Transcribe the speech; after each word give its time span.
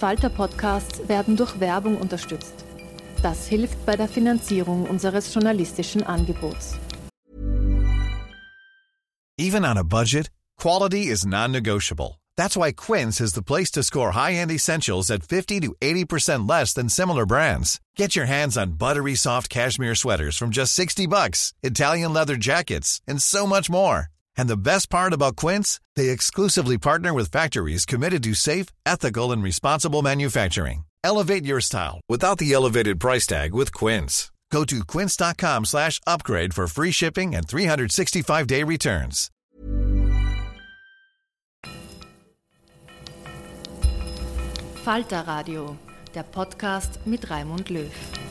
Falter-Podcasts 0.00 1.08
werden 1.08 1.36
durch 1.36 1.60
Werbung 1.60 1.98
unterstützt. 1.98 2.64
Das 3.22 3.46
hilft 3.46 3.84
bei 3.84 3.96
der 3.96 4.08
Finanzierung 4.08 4.86
unseres 4.88 5.34
journalistischen 5.34 6.02
Angebots. 6.02 6.78
Even 9.36 9.64
on 9.64 9.76
a 9.76 9.84
budget, 9.84 10.30
quality 10.56 11.08
is 11.08 11.26
non-negotiable. 11.26 12.18
That's 12.34 12.56
why 12.56 12.72
Quince 12.72 13.20
is 13.20 13.34
the 13.34 13.42
place 13.42 13.70
to 13.72 13.82
score 13.82 14.12
high-end 14.12 14.50
essentials 14.50 15.10
at 15.10 15.22
50 15.22 15.60
to 15.60 15.74
80% 15.82 16.48
less 16.48 16.72
than 16.72 16.88
similar 16.88 17.26
brands. 17.26 17.78
Get 17.94 18.16
your 18.16 18.26
hands 18.26 18.56
on 18.56 18.78
buttery 18.78 19.14
soft 19.14 19.50
cashmere 19.50 19.94
sweaters 19.94 20.38
from 20.38 20.50
just 20.50 20.72
60 20.72 21.06
bucks, 21.08 21.52
Italian 21.62 22.14
leather 22.14 22.36
jackets, 22.36 23.02
and 23.06 23.20
so 23.20 23.46
much 23.46 23.68
more. 23.68 24.08
And 24.36 24.48
the 24.48 24.56
best 24.56 24.90
part 24.90 25.12
about 25.12 25.36
Quince, 25.36 25.80
they 25.96 26.10
exclusively 26.10 26.78
partner 26.78 27.12
with 27.14 27.30
factories 27.30 27.84
committed 27.86 28.22
to 28.24 28.34
safe, 28.34 28.66
ethical, 28.84 29.32
and 29.32 29.42
responsible 29.42 30.02
manufacturing. 30.02 30.84
Elevate 31.02 31.44
your 31.44 31.60
style 31.60 32.00
without 32.08 32.38
the 32.38 32.52
elevated 32.52 33.00
price 33.00 33.26
tag 33.26 33.54
with 33.54 33.72
Quince. 33.72 34.30
Go 34.50 34.64
to 34.64 34.84
quince.com 34.84 35.64
slash 35.64 36.00
upgrade 36.06 36.54
for 36.54 36.66
free 36.66 36.90
shipping 36.90 37.34
and 37.34 37.46
365-day 37.46 38.64
returns. 38.64 39.30
Falter 44.82 45.24
Radio, 45.26 45.76
der 46.14 46.24
Podcast 46.24 46.98
mit 47.04 47.30
Raimund 47.30 47.68
Löw. 47.70 48.29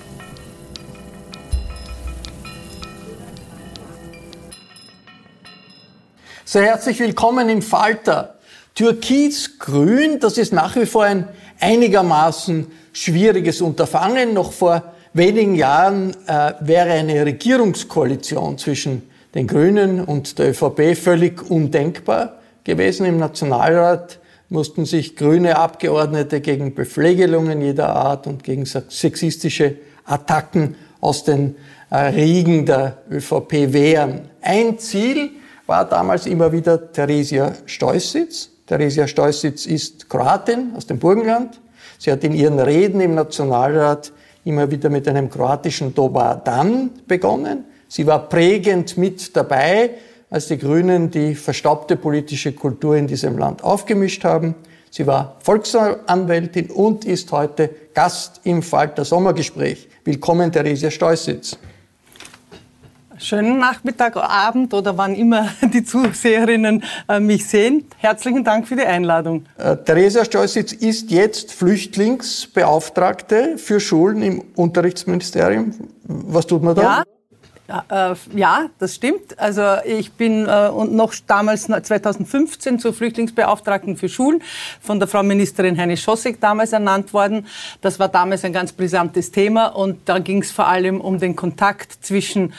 Sehr 6.51 6.63
herzlich 6.63 6.99
willkommen 6.99 7.47
im 7.47 7.61
Falter. 7.61 8.39
Türkis-Grün, 8.73 10.19
das 10.19 10.39
ist 10.39 10.51
nach 10.51 10.75
wie 10.77 10.87
vor 10.87 11.03
ein 11.03 11.27
einigermaßen 11.59 12.65
schwieriges 12.91 13.61
Unterfangen. 13.61 14.33
Noch 14.33 14.51
vor 14.51 14.81
wenigen 15.13 15.53
Jahren 15.53 16.15
äh, 16.25 16.53
wäre 16.61 16.89
eine 16.93 17.23
Regierungskoalition 17.23 18.57
zwischen 18.57 19.03
den 19.35 19.45
Grünen 19.45 20.03
und 20.03 20.39
der 20.39 20.49
ÖVP 20.49 20.97
völlig 20.97 21.51
undenkbar 21.51 22.39
gewesen. 22.63 23.05
Im 23.05 23.19
Nationalrat 23.19 24.17
mussten 24.49 24.85
sich 24.85 25.15
grüne 25.15 25.55
Abgeordnete 25.55 26.41
gegen 26.41 26.73
Bepflegelungen 26.73 27.61
jeder 27.61 27.95
Art 27.95 28.25
und 28.25 28.43
gegen 28.43 28.65
sexistische 28.65 29.75
Attacken 30.03 30.73
aus 30.99 31.23
den 31.23 31.57
äh, 31.91 31.97
Riegen 31.97 32.65
der 32.65 32.97
ÖVP 33.11 33.71
wehren. 33.71 34.21
Ein 34.41 34.79
Ziel 34.79 35.29
war 35.69 35.85
damals 35.85 36.25
immer 36.25 36.51
wieder 36.51 36.91
Theresia 36.91 37.53
Steußitz. 37.67 38.49
Theresia 38.65 39.07
Steußitz 39.07 39.67
ist 39.67 40.09
Kroatin 40.09 40.71
aus 40.75 40.87
dem 40.87 40.97
Burgenland. 40.97 41.61
Sie 41.99 42.11
hat 42.11 42.23
in 42.23 42.33
ihren 42.33 42.59
Reden 42.59 42.99
im 43.01 43.13
Nationalrat 43.13 44.11
immer 44.45 44.71
wieder 44.71 44.89
mit 44.89 45.07
einem 45.07 45.29
kroatischen 45.29 45.93
Dobar 45.93 46.41
Dan 46.43 46.89
begonnen. 47.07 47.65
Sie 47.87 48.07
war 48.07 48.27
prägend 48.29 48.97
mit 48.97 49.35
dabei, 49.35 49.91
als 50.31 50.47
die 50.47 50.57
Grünen 50.57 51.11
die 51.11 51.35
verstaubte 51.35 51.97
politische 51.97 52.53
Kultur 52.53 52.95
in 52.95 53.05
diesem 53.05 53.37
Land 53.37 53.63
aufgemischt 53.63 54.23
haben. 54.23 54.55
Sie 54.89 55.05
war 55.05 55.37
Volksanwältin 55.43 56.71
und 56.71 57.05
ist 57.05 57.31
heute 57.31 57.69
Gast 57.93 58.41
im 58.43 58.63
Falter 58.63 59.05
Sommergespräch. 59.05 59.87
Willkommen, 60.03 60.51
Theresia 60.51 60.89
Steußitz 60.89 61.59
schönen 63.19 63.59
Nachmittag, 63.59 64.17
Abend 64.17 64.73
oder 64.73 64.97
wann 64.97 65.15
immer 65.15 65.49
die 65.73 65.83
Zuseherinnen 65.83 66.83
äh, 67.07 67.19
mich 67.19 67.47
sehen. 67.47 67.85
Herzlichen 67.97 68.43
Dank 68.43 68.67
für 68.67 68.75
die 68.75 68.85
Einladung. 68.85 69.45
Äh, 69.57 69.77
Theresia 69.77 70.25
Stolzitz 70.25 70.71
ist 70.71 71.11
jetzt 71.11 71.53
Flüchtlingsbeauftragte 71.53 73.57
für 73.57 73.79
Schulen 73.79 74.21
im 74.21 74.43
Unterrichtsministerium. 74.55 75.73
Was 76.03 76.47
tut 76.47 76.63
man 76.63 76.75
da? 76.75 76.81
Ja. 76.81 77.03
Ja, 77.69 78.11
äh, 78.11 78.15
ja, 78.35 78.65
das 78.79 78.95
stimmt. 78.95 79.37
Also 79.37 79.61
ich 79.85 80.13
bin 80.13 80.47
äh, 80.47 80.71
noch 80.71 81.13
damals 81.27 81.67
2015 81.67 82.79
zur 82.79 82.95
Flüchtlingsbeauftragten 82.95 83.95
für 83.95 84.09
Schulen 84.09 84.41
von 84.81 84.97
der 84.97 85.07
Frau 85.07 85.21
Ministerin 85.21 85.77
Heine 85.77 85.95
Schossig 85.95 86.41
damals 86.41 86.73
ernannt 86.73 87.13
worden. 87.13 87.45
Das 87.81 87.99
war 87.99 88.07
damals 88.07 88.43
ein 88.43 88.53
ganz 88.53 88.73
brisantes 88.73 89.29
Thema 89.29 89.67
und 89.67 90.09
da 90.09 90.17
ging 90.17 90.41
es 90.41 90.51
vor 90.51 90.67
allem 90.67 90.99
um 90.99 91.19
den 91.19 91.35
Kontakt 91.35 92.03
zwischen 92.03 92.53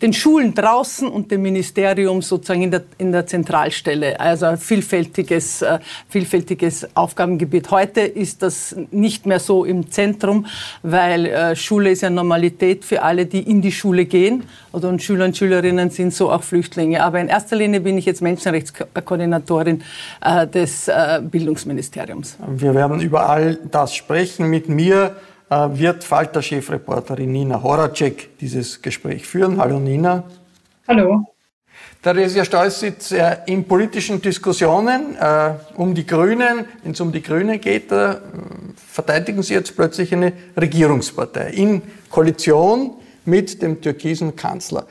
den 0.00 0.12
Schulen 0.12 0.54
draußen 0.54 1.08
und 1.08 1.30
dem 1.30 1.42
Ministerium 1.42 2.22
sozusagen 2.22 2.62
in 2.62 2.70
der, 2.70 2.82
in 2.98 3.10
der 3.10 3.26
Zentralstelle. 3.26 4.18
Also 4.20 4.46
ein 4.46 4.58
vielfältiges, 4.58 5.62
äh, 5.62 5.80
vielfältiges 6.08 6.88
Aufgabengebiet. 6.94 7.70
Heute 7.70 8.02
ist 8.02 8.42
das 8.42 8.76
nicht 8.92 9.26
mehr 9.26 9.40
so 9.40 9.64
im 9.64 9.90
Zentrum, 9.90 10.46
weil 10.82 11.26
äh, 11.26 11.56
Schule 11.56 11.90
ist 11.90 12.02
ja 12.02 12.10
Normalität 12.10 12.84
für 12.84 13.02
alle, 13.02 13.26
die 13.26 13.40
in 13.40 13.60
die 13.60 13.72
Schule 13.72 14.04
gehen. 14.04 14.44
Oder 14.72 14.88
und 14.88 15.02
Schüler 15.02 15.24
und 15.24 15.36
Schülerinnen 15.36 15.90
sind 15.90 16.14
so 16.14 16.30
auch 16.30 16.44
Flüchtlinge. 16.44 17.02
Aber 17.02 17.18
in 17.18 17.28
erster 17.28 17.56
Linie 17.56 17.80
bin 17.80 17.98
ich 17.98 18.04
jetzt 18.04 18.22
Menschenrechtskoordinatorin 18.22 19.82
äh, 20.20 20.46
des 20.46 20.90
Bildungsministeriums. 21.30 22.36
Wir 22.46 22.74
werden 22.74 23.00
über 23.00 23.28
all 23.28 23.58
das 23.70 23.94
sprechen 23.94 24.48
mit 24.48 24.68
mir 24.68 25.16
wird 25.50 26.04
Falter-Chefreporterin 26.04 27.32
Nina 27.32 27.62
Horacek 27.62 28.38
dieses 28.38 28.82
Gespräch 28.82 29.26
führen. 29.26 29.58
Hallo 29.58 29.78
Nina. 29.78 30.24
Hallo. 30.86 31.24
Theresia 32.02 32.44
Stolz 32.44 32.80
sitzt 32.80 33.12
äh, 33.12 33.38
in 33.46 33.64
politischen 33.64 34.22
Diskussionen 34.22 35.16
äh, 35.16 35.54
um 35.74 35.94
die 35.94 36.06
Grünen. 36.06 36.64
Wenn 36.82 36.92
es 36.92 37.00
um 37.00 37.10
die 37.10 37.22
Grünen 37.22 37.60
geht, 37.60 37.90
äh, 37.90 38.16
verteidigen 38.76 39.42
Sie 39.42 39.54
jetzt 39.54 39.74
plötzlich 39.74 40.12
eine 40.12 40.32
Regierungspartei 40.56 41.50
in 41.50 41.82
Koalition 42.08 42.94
mit 43.24 43.60
dem 43.62 43.80
türkisen 43.80 44.36
Kanzler. 44.36 44.86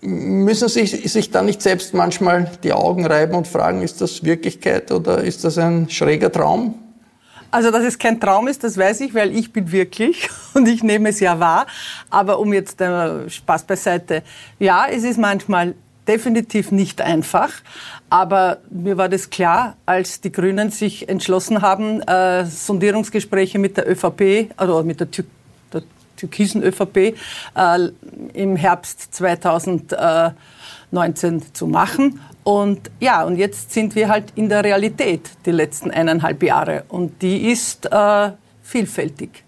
Müssen 0.00 0.68
Sie 0.68 0.86
sich 0.86 1.30
da 1.30 1.42
nicht 1.42 1.60
selbst 1.60 1.92
manchmal 1.92 2.50
die 2.62 2.72
Augen 2.72 3.04
reiben 3.04 3.34
und 3.34 3.48
fragen, 3.48 3.82
ist 3.82 4.00
das 4.00 4.22
Wirklichkeit 4.22 4.92
oder 4.92 5.24
ist 5.24 5.44
das 5.44 5.58
ein 5.58 5.90
schräger 5.90 6.30
Traum? 6.30 6.83
Also, 7.54 7.70
dass 7.70 7.84
es 7.84 7.98
kein 8.00 8.18
Traum 8.18 8.48
ist, 8.48 8.64
das 8.64 8.76
weiß 8.76 9.02
ich, 9.02 9.14
weil 9.14 9.30
ich 9.30 9.52
bin 9.52 9.70
wirklich 9.70 10.28
und 10.54 10.66
ich 10.66 10.82
nehme 10.82 11.10
es 11.10 11.20
ja 11.20 11.38
wahr. 11.38 11.68
Aber 12.10 12.40
um 12.40 12.52
jetzt 12.52 12.80
äh, 12.80 13.30
Spaß 13.30 13.62
beiseite. 13.62 14.24
Ja, 14.58 14.88
es 14.90 15.04
ist 15.04 15.20
manchmal 15.20 15.76
definitiv 16.08 16.72
nicht 16.72 17.00
einfach. 17.00 17.52
Aber 18.10 18.58
mir 18.70 18.98
war 18.98 19.08
das 19.08 19.30
klar, 19.30 19.76
als 19.86 20.20
die 20.20 20.32
Grünen 20.32 20.72
sich 20.72 21.08
entschlossen 21.08 21.62
haben, 21.62 22.02
äh, 22.02 22.44
Sondierungsgespräche 22.44 23.60
mit 23.60 23.76
der 23.76 23.88
ÖVP 23.88 24.50
oder 24.60 24.82
mit 24.82 24.98
der, 24.98 25.12
Tür 25.12 25.24
der 25.72 25.84
türkisen 26.16 26.60
ÖVP 26.60 26.96
äh, 26.96 27.14
im 28.32 28.56
Herbst 28.56 29.14
2019 29.14 31.54
zu 31.54 31.68
machen. 31.68 32.18
Und 32.44 32.90
ja, 33.00 33.24
und 33.24 33.36
jetzt 33.36 33.72
sind 33.72 33.96
wir 33.96 34.08
halt 34.08 34.26
in 34.36 34.48
der 34.50 34.62
Realität 34.62 35.30
die 35.46 35.50
letzten 35.50 35.90
eineinhalb 35.90 36.42
Jahre. 36.42 36.84
Und 36.88 37.22
die 37.22 37.50
ist 37.50 37.86
äh, 37.90 38.30
vielfältig. 38.62 39.44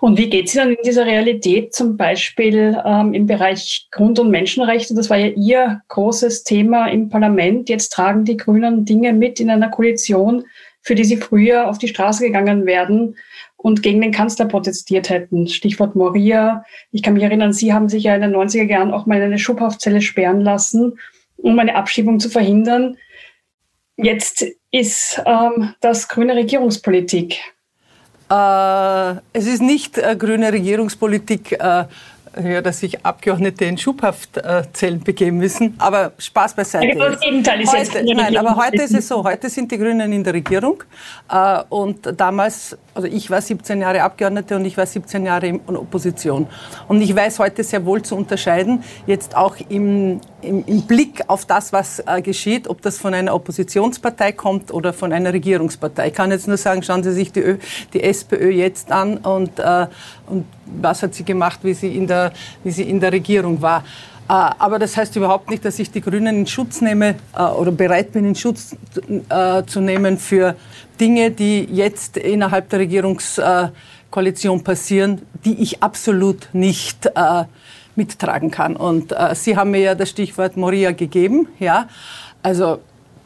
Und 0.00 0.18
wie 0.18 0.28
geht 0.28 0.48
es 0.48 0.54
Ihnen 0.54 0.72
in 0.72 0.82
dieser 0.84 1.06
Realität 1.06 1.74
zum 1.74 1.96
Beispiel 1.96 2.76
ähm, 2.84 3.14
im 3.14 3.26
Bereich 3.26 3.88
Grund- 3.90 4.18
und 4.18 4.30
Menschenrechte? 4.30 4.94
Das 4.94 5.08
war 5.08 5.16
ja 5.16 5.28
Ihr 5.28 5.80
großes 5.88 6.44
Thema 6.44 6.88
im 6.88 7.08
Parlament. 7.08 7.68
Jetzt 7.68 7.90
tragen 7.90 8.24
die 8.24 8.36
Grünen 8.36 8.84
Dinge 8.84 9.12
mit 9.12 9.40
in 9.40 9.48
einer 9.48 9.70
Koalition, 9.70 10.44
für 10.82 10.94
die 10.94 11.04
Sie 11.04 11.16
früher 11.16 11.68
auf 11.68 11.78
die 11.78 11.88
Straße 11.88 12.24
gegangen 12.24 12.66
werden 12.66 13.16
und 13.56 13.82
gegen 13.82 14.00
den 14.00 14.12
Kanzler 14.12 14.46
protestiert 14.46 15.08
hätten. 15.08 15.46
Stichwort 15.46 15.94
Moria. 15.94 16.64
Ich 16.90 17.02
kann 17.02 17.14
mich 17.14 17.22
erinnern, 17.22 17.52
Sie 17.52 17.72
haben 17.72 17.88
sich 17.88 18.04
ja 18.04 18.14
in 18.14 18.22
den 18.22 18.34
90er 18.34 18.64
Jahren 18.64 18.92
auch 18.92 19.06
mal 19.06 19.18
in 19.18 19.22
eine 19.22 19.38
Schubhaftzelle 19.38 20.02
sperren 20.02 20.40
lassen, 20.40 20.98
um 21.42 21.58
eine 21.58 21.74
Abschiebung 21.74 22.20
zu 22.20 22.30
verhindern. 22.30 22.96
Jetzt 23.96 24.44
ist 24.70 25.20
ähm, 25.26 25.74
das 25.80 26.08
grüne 26.08 26.34
Regierungspolitik. 26.34 27.40
Äh, 28.30 29.14
es 29.34 29.46
ist 29.46 29.60
nicht 29.60 29.98
äh, 29.98 30.16
grüne 30.16 30.52
Regierungspolitik, 30.52 31.52
äh, 31.52 31.84
ja, 32.42 32.62
dass 32.62 32.80
sich 32.80 33.04
Abgeordnete 33.04 33.66
in 33.66 33.76
Schubhaftzellen 33.76 35.00
äh, 35.00 35.04
begeben 35.04 35.36
müssen. 35.36 35.74
Aber 35.78 36.12
Spaß 36.16 36.54
beiseite. 36.54 36.96
das 36.96 37.20
Gegenteil 37.20 37.60
ist 37.60 37.72
heute, 37.72 37.98
jetzt 37.98 38.16
Nein, 38.16 38.36
aber 38.38 38.56
heute 38.56 38.82
ist 38.82 38.94
es 38.94 39.08
so. 39.08 39.22
Heute 39.22 39.50
sind 39.50 39.70
die 39.70 39.76
Grünen 39.76 40.10
in 40.12 40.24
der 40.24 40.32
Regierung. 40.32 40.82
Äh, 41.30 41.62
und 41.68 42.18
damals, 42.18 42.76
also 42.94 43.06
ich 43.06 43.30
war 43.30 43.42
17 43.42 43.80
Jahre 43.80 44.02
Abgeordnete 44.02 44.56
und 44.56 44.64
ich 44.64 44.76
war 44.76 44.86
17 44.86 45.26
Jahre 45.26 45.48
in 45.48 45.60
Opposition. 45.66 46.46
Und 46.88 47.02
ich 47.02 47.14
weiß 47.14 47.38
heute 47.38 47.62
sehr 47.64 47.84
wohl 47.84 48.02
zu 48.02 48.16
unterscheiden, 48.16 48.82
jetzt 49.06 49.36
auch 49.36 49.56
im, 49.68 50.20
im, 50.42 50.64
im 50.66 50.82
Blick 50.82 51.22
auf 51.28 51.44
das, 51.44 51.72
was 51.72 52.00
äh, 52.06 52.20
geschieht, 52.20 52.68
ob 52.68 52.82
das 52.82 52.98
von 52.98 53.14
einer 53.14 53.34
Oppositionspartei 53.34 54.32
kommt 54.32 54.72
oder 54.72 54.92
von 54.92 55.12
einer 55.12 55.32
Regierungspartei. 55.32 56.08
Ich 56.08 56.14
kann 56.14 56.30
jetzt 56.30 56.48
nur 56.48 56.56
sagen, 56.56 56.82
schauen 56.82 57.02
Sie 57.02 57.12
sich 57.12 57.32
die, 57.32 57.40
Ö, 57.40 57.58
die 57.92 58.02
SPÖ 58.02 58.50
jetzt 58.50 58.90
an 58.90 59.18
und, 59.18 59.58
äh, 59.58 59.86
und 60.26 60.46
was 60.80 61.02
hat 61.02 61.14
sie 61.14 61.24
gemacht, 61.24 61.60
wie 61.62 61.74
sie 61.74 61.96
in 61.96 62.06
der, 62.06 62.32
wie 62.64 62.70
sie 62.70 62.82
in 62.82 63.00
der 63.00 63.12
Regierung 63.12 63.60
war. 63.62 63.84
Äh, 64.28 64.32
aber 64.32 64.78
das 64.78 64.96
heißt 64.96 65.16
überhaupt 65.16 65.50
nicht, 65.50 65.64
dass 65.64 65.78
ich 65.78 65.90
die 65.90 66.00
Grünen 66.00 66.36
in 66.38 66.46
Schutz 66.46 66.80
nehme 66.80 67.16
äh, 67.36 67.42
oder 67.42 67.72
bereit 67.72 68.12
bin, 68.12 68.24
in 68.24 68.34
Schutz 68.34 68.76
äh, 69.28 69.62
zu 69.64 69.80
nehmen 69.80 70.18
für 70.18 70.56
Dinge, 71.00 71.30
die 71.30 71.64
jetzt 71.64 72.16
innerhalb 72.16 72.68
der 72.70 72.80
Regierungskoalition 72.80 74.64
passieren, 74.64 75.22
die 75.44 75.60
ich 75.62 75.82
absolut 75.82 76.48
nicht 76.52 77.10
mittragen 77.96 78.50
kann. 78.50 78.76
Und 78.76 79.12
äh, 79.12 79.34
Sie 79.34 79.56
haben 79.56 79.70
mir 79.70 79.80
ja 79.80 79.94
das 79.94 80.10
Stichwort 80.10 80.56
Moria 80.56 80.92
gegeben. 80.92 81.48
Ja? 81.58 81.88
Also 82.42 82.80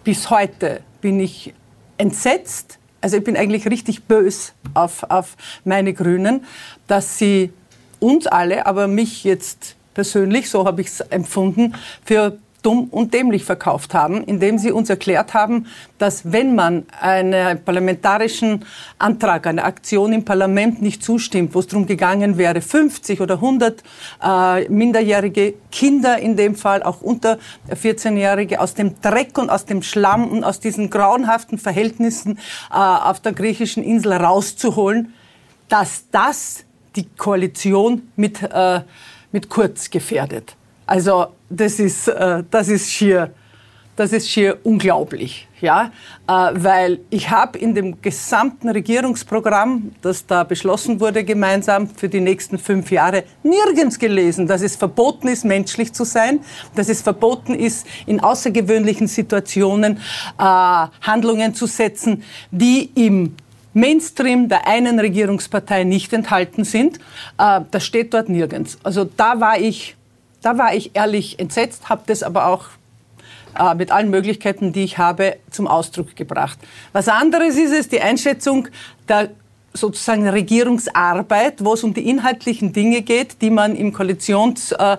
bis 0.05 0.31
heute 0.31 0.81
bin 1.01 1.21
ich 1.21 1.55
entsetzt. 1.99 2.79
Also 3.01 3.17
ich 3.19 3.25
bin 3.25 3.37
eigentlich 3.37 3.67
richtig 3.67 4.05
bös 4.05 4.53
auf, 4.75 5.05
auf 5.11 5.37
meine 5.65 5.93
Grünen, 5.93 6.45
dass 6.87 7.19
sie 7.19 7.53
uns 8.01 8.27
alle, 8.27 8.67
aber 8.67 8.89
mich 8.89 9.25
jetzt 9.25 9.77
persönlich, 9.95 10.51
so 10.51 10.67
habe 10.67 10.81
ich 10.81 10.89
es 10.89 11.01
empfunden, 11.01 11.75
für 12.05 12.39
dumm 12.67 12.89
und 12.91 13.15
dämlich 13.15 13.45
verkauft 13.45 13.95
haben, 13.95 14.25
indem 14.25 14.59
sie 14.59 14.73
uns 14.73 14.91
erklärt 14.91 15.35
haben, 15.35 15.67
dass 15.99 16.33
wenn 16.33 16.57
man 16.57 16.85
einen 17.01 17.63
parlamentarischen 17.63 18.65
Antrag, 18.99 19.47
eine 19.47 19.63
Aktion 19.63 20.13
im 20.13 20.25
Parlament 20.25 20.83
nicht 20.83 21.05
zustimmt, 21.05 21.55
wo 21.55 21.61
es 21.61 21.69
darum 21.69 21.87
gegangen 21.87 22.39
wäre, 22.39 22.61
50 22.61 23.21
oder 23.21 23.35
100 23.35 23.85
äh, 24.21 24.69
minderjährige 24.69 25.55
Kinder 25.71 26.19
in 26.19 26.37
dem 26.37 26.57
Fall, 26.57 26.83
auch 26.83 27.03
unter 27.03 27.39
14-Jährige, 27.71 28.61
aus 28.61 28.75
dem 28.75 29.01
Dreck 29.01 29.39
und 29.39 29.49
aus 29.49 29.65
dem 29.65 29.83
Schlamm 29.83 30.29
und 30.29 30.43
aus 30.43 30.59
diesen 30.59 30.91
grauenhaften 30.91 31.59
Verhältnissen 31.59 32.37
äh, 32.73 32.75
auf 32.75 33.21
der 33.21 33.33
griechischen 33.33 33.85
Insel 33.85 34.15
rauszuholen, 34.15 35.15
dass 35.69 36.07
das 36.11 36.65
die 36.97 37.07
Koalition 37.17 38.11
mit, 38.17 38.43
äh, 38.43 38.81
mit 39.31 39.49
Kurz 39.49 39.89
gefährdet. 39.89 40.57
Also 40.87 41.29
das 41.49 41.79
ist, 41.79 42.09
äh, 42.09 42.43
das 42.51 42.69
ist 42.69 42.91
schier, 42.91 43.33
das 43.97 44.13
ist 44.13 44.29
schier 44.29 44.59
unglaublich, 44.63 45.49
ja, 45.61 45.91
äh, 46.29 46.33
weil 46.33 47.01
ich 47.09 47.31
habe 47.31 47.59
in 47.59 47.75
dem 47.75 48.03
gesamten 48.03 48.69
Regierungsprogramm, 48.69 49.93
das 50.03 50.27
da 50.27 50.45
beschlossen 50.45 51.01
wurde 51.01 51.25
gemeinsam 51.25 51.89
für 51.89 52.09
die 52.09 52.21
nächsten 52.21 52.59
fünf 52.59 52.91
Jahre, 52.91 53.25
nirgends 53.43 53.99
gelesen, 53.99 54.47
dass 54.47 54.61
es 54.61 54.77
verboten 54.77 55.29
ist, 55.29 55.45
menschlich 55.45 55.95
zu 55.95 56.05
sein, 56.05 56.41
dass 56.75 56.89
es 56.91 57.01
verboten 57.01 57.55
ist, 57.55 57.87
in 58.05 58.21
außergewöhnlichen 58.21 59.07
Situationen 59.07 59.97
äh, 59.97 60.43
Handlungen 60.43 61.55
zu 61.55 61.67
setzen, 61.67 62.23
die 62.51 62.91
im 62.95 63.35
Mainstream 63.73 64.49
der 64.49 64.67
einen 64.67 64.99
Regierungspartei 64.99 65.85
nicht 65.85 66.13
enthalten 66.13 66.65
sind. 66.65 66.99
Äh, 67.39 67.61
das 67.71 67.85
steht 67.85 68.13
dort 68.13 68.29
nirgends. 68.29 68.79
Also 68.83 69.05
da 69.05 69.41
war 69.41 69.59
ich 69.59 69.96
da 70.47 70.57
war 70.59 70.73
ich 70.75 70.93
ehrlich 70.95 71.41
entsetzt, 71.41 71.89
habe 71.89 72.03
das 72.07 72.23
aber 72.23 72.47
auch 72.47 72.67
äh, 73.59 73.75
mit 73.75 73.91
allen 73.91 74.11
Möglichkeiten, 74.11 74.73
die 74.73 74.85
ich 74.85 74.97
habe, 74.97 75.39
zum 75.51 75.67
Ausdruck 75.67 76.15
gebracht. 76.15 76.57
Was 76.93 77.09
anderes 77.09 77.57
ist 77.57 77.73
es, 77.73 77.89
die 77.89 78.01
Einschätzung 78.01 78.69
der 79.09 79.31
sozusagen 79.73 80.27
Regierungsarbeit, 80.29 81.65
wo 81.65 81.75
es 81.75 81.83
um 81.83 81.93
die 81.93 82.09
inhaltlichen 82.09 82.73
Dinge 82.73 83.03
geht, 83.03 83.43
die 83.43 83.51
man 83.51 83.75
im 83.75 83.93
Koalitions- 83.93 84.73
äh, 84.73 84.97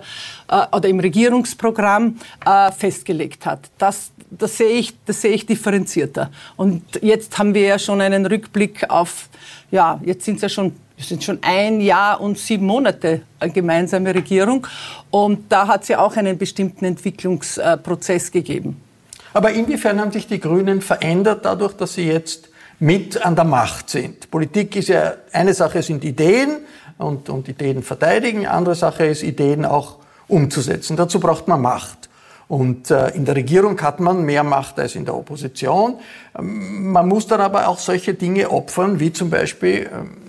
äh, 0.48 0.76
oder 0.76 0.86
im 0.86 1.00
Regierungsprogramm 1.00 2.18
äh, 2.44 2.70
festgelegt 2.70 3.46
hat. 3.46 3.70
Das, 3.78 4.10
das, 4.30 4.58
sehe 4.58 4.68
ich, 4.68 4.94
das 5.06 5.22
sehe 5.22 5.32
ich 5.32 5.46
differenzierter. 5.46 6.30
Und 6.56 6.82
jetzt 7.00 7.38
haben 7.38 7.54
wir 7.54 7.62
ja 7.62 7.78
schon 7.78 8.02
einen 8.02 8.26
Rückblick 8.26 8.88
auf, 8.90 9.30
ja, 9.70 9.98
jetzt 10.04 10.26
sind 10.26 10.36
es 10.36 10.42
ja 10.42 10.48
schon 10.50 10.74
wir 10.98 11.04
sind 11.04 11.22
schon 11.22 11.38
ein 11.42 11.80
Jahr 11.80 12.20
und 12.20 12.38
sieben 12.38 12.66
Monate 12.66 13.22
eine 13.38 13.52
gemeinsame 13.52 14.12
Regierung. 14.12 14.66
Und 15.10 15.44
da 15.48 15.68
hat 15.68 15.82
es 15.82 15.88
ja 15.88 16.00
auch 16.00 16.16
einen 16.16 16.36
bestimmten 16.36 16.84
Entwicklungsprozess 16.84 18.32
gegeben. 18.32 18.82
Aber 19.32 19.52
inwiefern 19.52 20.00
haben 20.00 20.10
sich 20.10 20.26
die 20.26 20.40
Grünen 20.40 20.82
verändert 20.82 21.44
dadurch, 21.44 21.74
dass 21.74 21.94
sie 21.94 22.08
jetzt 22.08 22.48
mit 22.80 23.24
an 23.24 23.36
der 23.36 23.44
Macht 23.44 23.90
sind? 23.90 24.28
Politik 24.28 24.74
ist 24.74 24.88
ja, 24.88 25.14
eine 25.32 25.54
Sache 25.54 25.82
sind 25.82 26.04
Ideen 26.04 26.56
und, 26.98 27.28
und 27.28 27.48
Ideen 27.48 27.84
verteidigen, 27.84 28.48
andere 28.48 28.74
Sache 28.74 29.06
ist 29.06 29.22
Ideen 29.22 29.64
auch 29.64 29.98
umzusetzen. 30.26 30.96
Dazu 30.96 31.20
braucht 31.20 31.46
man 31.46 31.60
Macht. 31.60 32.08
Und 32.48 32.90
äh, 32.90 33.10
in 33.10 33.24
der 33.24 33.36
Regierung 33.36 33.80
hat 33.82 34.00
man 34.00 34.24
mehr 34.24 34.42
Macht 34.42 34.80
als 34.80 34.96
in 34.96 35.04
der 35.04 35.14
Opposition. 35.14 36.00
Ähm, 36.36 36.90
man 36.90 37.06
muss 37.06 37.26
dann 37.26 37.40
aber 37.40 37.68
auch 37.68 37.78
solche 37.78 38.14
Dinge 38.14 38.50
opfern, 38.50 38.98
wie 38.98 39.12
zum 39.12 39.28
Beispiel 39.30 39.88
ähm, 39.92 40.27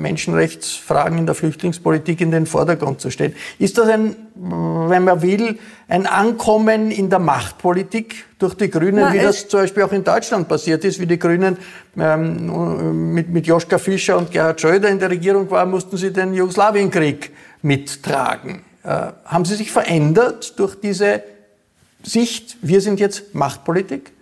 Menschenrechtsfragen 0.00 1.18
in 1.18 1.26
der 1.26 1.34
Flüchtlingspolitik 1.34 2.20
in 2.20 2.30
den 2.30 2.46
Vordergrund 2.46 3.00
zu 3.00 3.10
stellen. 3.10 3.34
Ist 3.58 3.78
das 3.78 3.88
ein, 3.88 4.16
wenn 4.34 5.04
man 5.04 5.22
will, 5.22 5.58
ein 5.88 6.06
Ankommen 6.06 6.90
in 6.90 7.10
der 7.10 7.18
Machtpolitik 7.18 8.24
durch 8.38 8.54
die 8.54 8.70
Grünen, 8.70 9.00
Na, 9.00 9.12
wie 9.12 9.18
das 9.18 9.48
zum 9.48 9.60
Beispiel 9.60 9.82
auch 9.82 9.92
in 9.92 10.04
Deutschland 10.04 10.48
passiert 10.48 10.84
ist, 10.84 11.00
wie 11.00 11.06
die 11.06 11.18
Grünen 11.18 11.56
ähm, 11.98 13.12
mit, 13.12 13.30
mit 13.30 13.46
Joschka 13.46 13.78
Fischer 13.78 14.18
und 14.18 14.30
Gerhard 14.30 14.60
Schröder 14.60 14.88
in 14.88 14.98
der 14.98 15.10
Regierung 15.10 15.50
waren, 15.50 15.70
mussten 15.70 15.96
sie 15.96 16.12
den 16.12 16.34
Jugoslawienkrieg 16.34 17.32
mittragen. 17.62 18.62
Äh, 18.82 19.12
haben 19.24 19.44
Sie 19.44 19.56
sich 19.56 19.72
verändert 19.72 20.58
durch 20.58 20.76
diese 20.80 21.22
Sicht, 22.02 22.56
wir 22.62 22.80
sind 22.80 23.00
jetzt 23.00 23.34
Machtpolitik? 23.34 24.15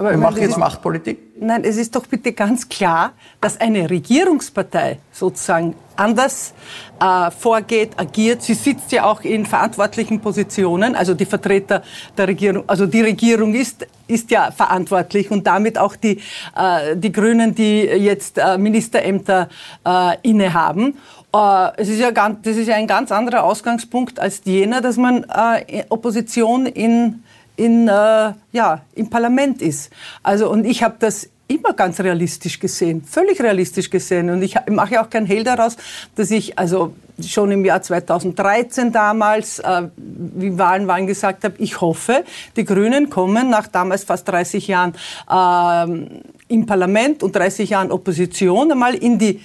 Aber 0.00 0.12
wir 0.12 0.16
machen 0.16 0.40
jetzt 0.40 0.56
Machtpolitik? 0.56 1.18
Nein, 1.38 1.62
es 1.62 1.76
ist 1.76 1.94
doch 1.94 2.06
bitte 2.06 2.32
ganz 2.32 2.70
klar, 2.70 3.12
dass 3.38 3.60
eine 3.60 3.90
Regierungspartei 3.90 4.98
sozusagen 5.12 5.74
anders 5.94 6.54
äh, 6.98 7.30
vorgeht, 7.30 7.90
agiert. 7.98 8.40
Sie 8.40 8.54
sitzt 8.54 8.92
ja 8.92 9.04
auch 9.04 9.20
in 9.20 9.44
verantwortlichen 9.44 10.20
Positionen, 10.20 10.94
also 10.94 11.12
die 11.12 11.26
Vertreter 11.26 11.82
der 12.16 12.28
Regierung, 12.28 12.64
also 12.66 12.86
die 12.86 13.02
Regierung 13.02 13.52
ist, 13.52 13.86
ist 14.08 14.30
ja 14.30 14.50
verantwortlich 14.50 15.30
und 15.30 15.46
damit 15.46 15.76
auch 15.76 15.96
die, 15.96 16.22
äh, 16.56 16.96
die 16.96 17.12
Grünen, 17.12 17.54
die 17.54 17.82
jetzt 17.82 18.38
äh, 18.38 18.56
Ministerämter 18.56 19.50
äh, 19.86 20.16
innehaben. 20.22 20.96
Äh, 21.34 21.72
es 21.76 21.90
ist 21.90 22.00
ja 22.00 22.10
ganz, 22.10 22.38
das 22.40 22.56
ist 22.56 22.68
ja 22.68 22.76
ein 22.76 22.86
ganz 22.86 23.12
anderer 23.12 23.44
Ausgangspunkt 23.44 24.18
als 24.18 24.40
jener, 24.44 24.80
dass 24.80 24.96
man 24.96 25.24
äh, 25.24 25.84
Opposition 25.90 26.64
in 26.64 27.22
in, 27.60 27.88
äh, 27.88 28.32
ja, 28.52 28.80
im 28.94 29.10
Parlament 29.10 29.60
ist. 29.60 29.90
Also, 30.22 30.50
und 30.50 30.64
ich 30.64 30.82
habe 30.82 30.96
das 30.98 31.28
immer 31.46 31.74
ganz 31.74 32.00
realistisch 32.00 32.58
gesehen, 32.58 33.02
völlig 33.04 33.42
realistisch 33.42 33.90
gesehen. 33.90 34.30
Und 34.30 34.40
ich 34.40 34.54
mache 34.70 35.00
auch 35.00 35.10
kein 35.10 35.26
Hehl 35.26 35.44
daraus, 35.44 35.76
dass 36.14 36.30
ich 36.30 36.58
also 36.58 36.94
schon 37.22 37.50
im 37.50 37.64
Jahr 37.64 37.82
2013 37.82 38.92
damals, 38.92 39.58
äh, 39.58 39.88
wie 39.96 40.56
Wahlen 40.56 40.86
waren, 40.86 41.06
gesagt 41.06 41.44
habe, 41.44 41.54
ich 41.58 41.80
hoffe, 41.82 42.24
die 42.56 42.64
Grünen 42.64 43.10
kommen 43.10 43.50
nach 43.50 43.66
damals 43.66 44.04
fast 44.04 44.26
30 44.28 44.66
Jahren 44.68 44.94
äh, 45.28 46.54
im 46.54 46.64
Parlament 46.64 47.22
und 47.22 47.36
30 47.36 47.68
Jahren 47.70 47.90
Opposition 47.90 48.72
einmal 48.72 48.94
in 48.94 49.18
die 49.18 49.40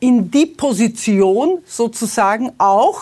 in 0.00 0.30
die 0.30 0.46
Position 0.46 1.60
sozusagen 1.66 2.52
auch 2.58 3.00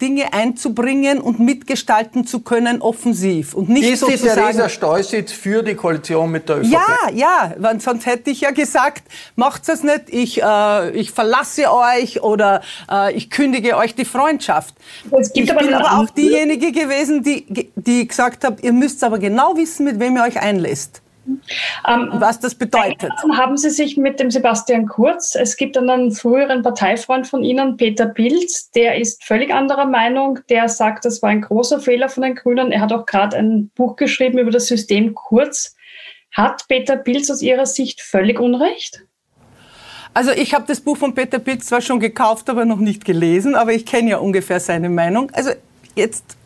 Dinge 0.00 0.32
einzubringen 0.32 1.20
und 1.20 1.40
mitgestalten 1.40 2.26
zu 2.26 2.40
können 2.40 2.82
offensiv 2.82 3.54
und 3.54 3.68
nicht 3.68 3.88
ist 3.88 4.00
sozusagen 4.00 4.34
Theresa 4.34 4.68
Steusitz 4.68 5.32
für 5.32 5.62
die 5.62 5.74
Koalition 5.74 6.30
mit 6.30 6.48
der 6.48 6.58
ÖVP? 6.58 6.72
Ja, 6.72 7.10
ja, 7.12 7.54
weil 7.58 7.80
sonst 7.80 8.04
hätte 8.06 8.30
ich 8.30 8.42
ja 8.42 8.50
gesagt, 8.50 9.02
macht's 9.36 9.68
es 9.68 9.82
nicht, 9.82 10.10
ich, 10.10 10.42
äh, 10.42 10.90
ich 10.90 11.12
verlasse 11.12 11.72
euch 11.72 12.22
oder 12.22 12.60
äh, 12.90 13.14
ich 13.14 13.30
kündige 13.30 13.76
euch 13.76 13.94
die 13.94 14.04
Freundschaft. 14.04 14.74
Es 15.10 15.32
gibt 15.32 15.46
ich 15.46 15.52
aber 15.52 15.60
bin 15.64 15.74
eine 15.74 15.86
aber 15.86 16.02
auch 16.02 16.10
diejenige 16.10 16.72
gewesen, 16.72 17.22
die, 17.22 17.70
die 17.74 18.06
gesagt 18.06 18.44
hat, 18.44 18.62
ihr 18.62 18.72
müsst 18.72 19.02
aber 19.04 19.18
genau 19.18 19.56
wissen, 19.56 19.84
mit 19.84 19.98
wem 20.00 20.16
ihr 20.16 20.24
euch 20.24 20.40
einlässt. 20.40 21.00
Ähm, 21.26 22.08
Was 22.14 22.40
das 22.40 22.54
bedeutet. 22.54 23.12
Haben 23.36 23.56
Sie 23.56 23.70
sich 23.70 23.96
mit 23.96 24.20
dem 24.20 24.30
Sebastian 24.30 24.86
Kurz. 24.86 25.34
Es 25.34 25.56
gibt 25.56 25.76
einen 25.76 26.12
früheren 26.12 26.62
Parteifreund 26.62 27.26
von 27.26 27.42
Ihnen, 27.42 27.76
Peter 27.76 28.06
Pilz, 28.06 28.70
der 28.70 28.96
ist 28.96 29.24
völlig 29.24 29.52
anderer 29.52 29.86
Meinung. 29.86 30.40
Der 30.48 30.68
sagt, 30.68 31.04
das 31.04 31.22
war 31.22 31.30
ein 31.30 31.42
großer 31.42 31.80
Fehler 31.80 32.08
von 32.08 32.22
den 32.22 32.34
Grünen. 32.34 32.72
Er 32.72 32.80
hat 32.80 32.92
auch 32.92 33.06
gerade 33.06 33.36
ein 33.36 33.70
Buch 33.74 33.96
geschrieben 33.96 34.38
über 34.38 34.50
das 34.50 34.66
System 34.66 35.14
Kurz. 35.14 35.76
Hat 36.32 36.66
Peter 36.68 36.96
Pilz 36.96 37.30
aus 37.30 37.42
Ihrer 37.42 37.66
Sicht 37.66 38.00
völlig 38.00 38.40
Unrecht? 38.40 39.04
Also 40.14 40.30
ich 40.30 40.54
habe 40.54 40.64
das 40.66 40.80
Buch 40.80 40.96
von 40.96 41.14
Peter 41.14 41.40
Pilz 41.40 41.66
zwar 41.66 41.80
schon 41.80 41.98
gekauft, 41.98 42.48
aber 42.48 42.64
noch 42.64 42.78
nicht 42.78 43.04
gelesen, 43.04 43.56
aber 43.56 43.72
ich 43.72 43.84
kenne 43.84 44.10
ja 44.10 44.18
ungefähr 44.18 44.60
seine 44.60 44.88
Meinung. 44.88 45.30
Also 45.32 45.50
jetzt, 45.96 46.36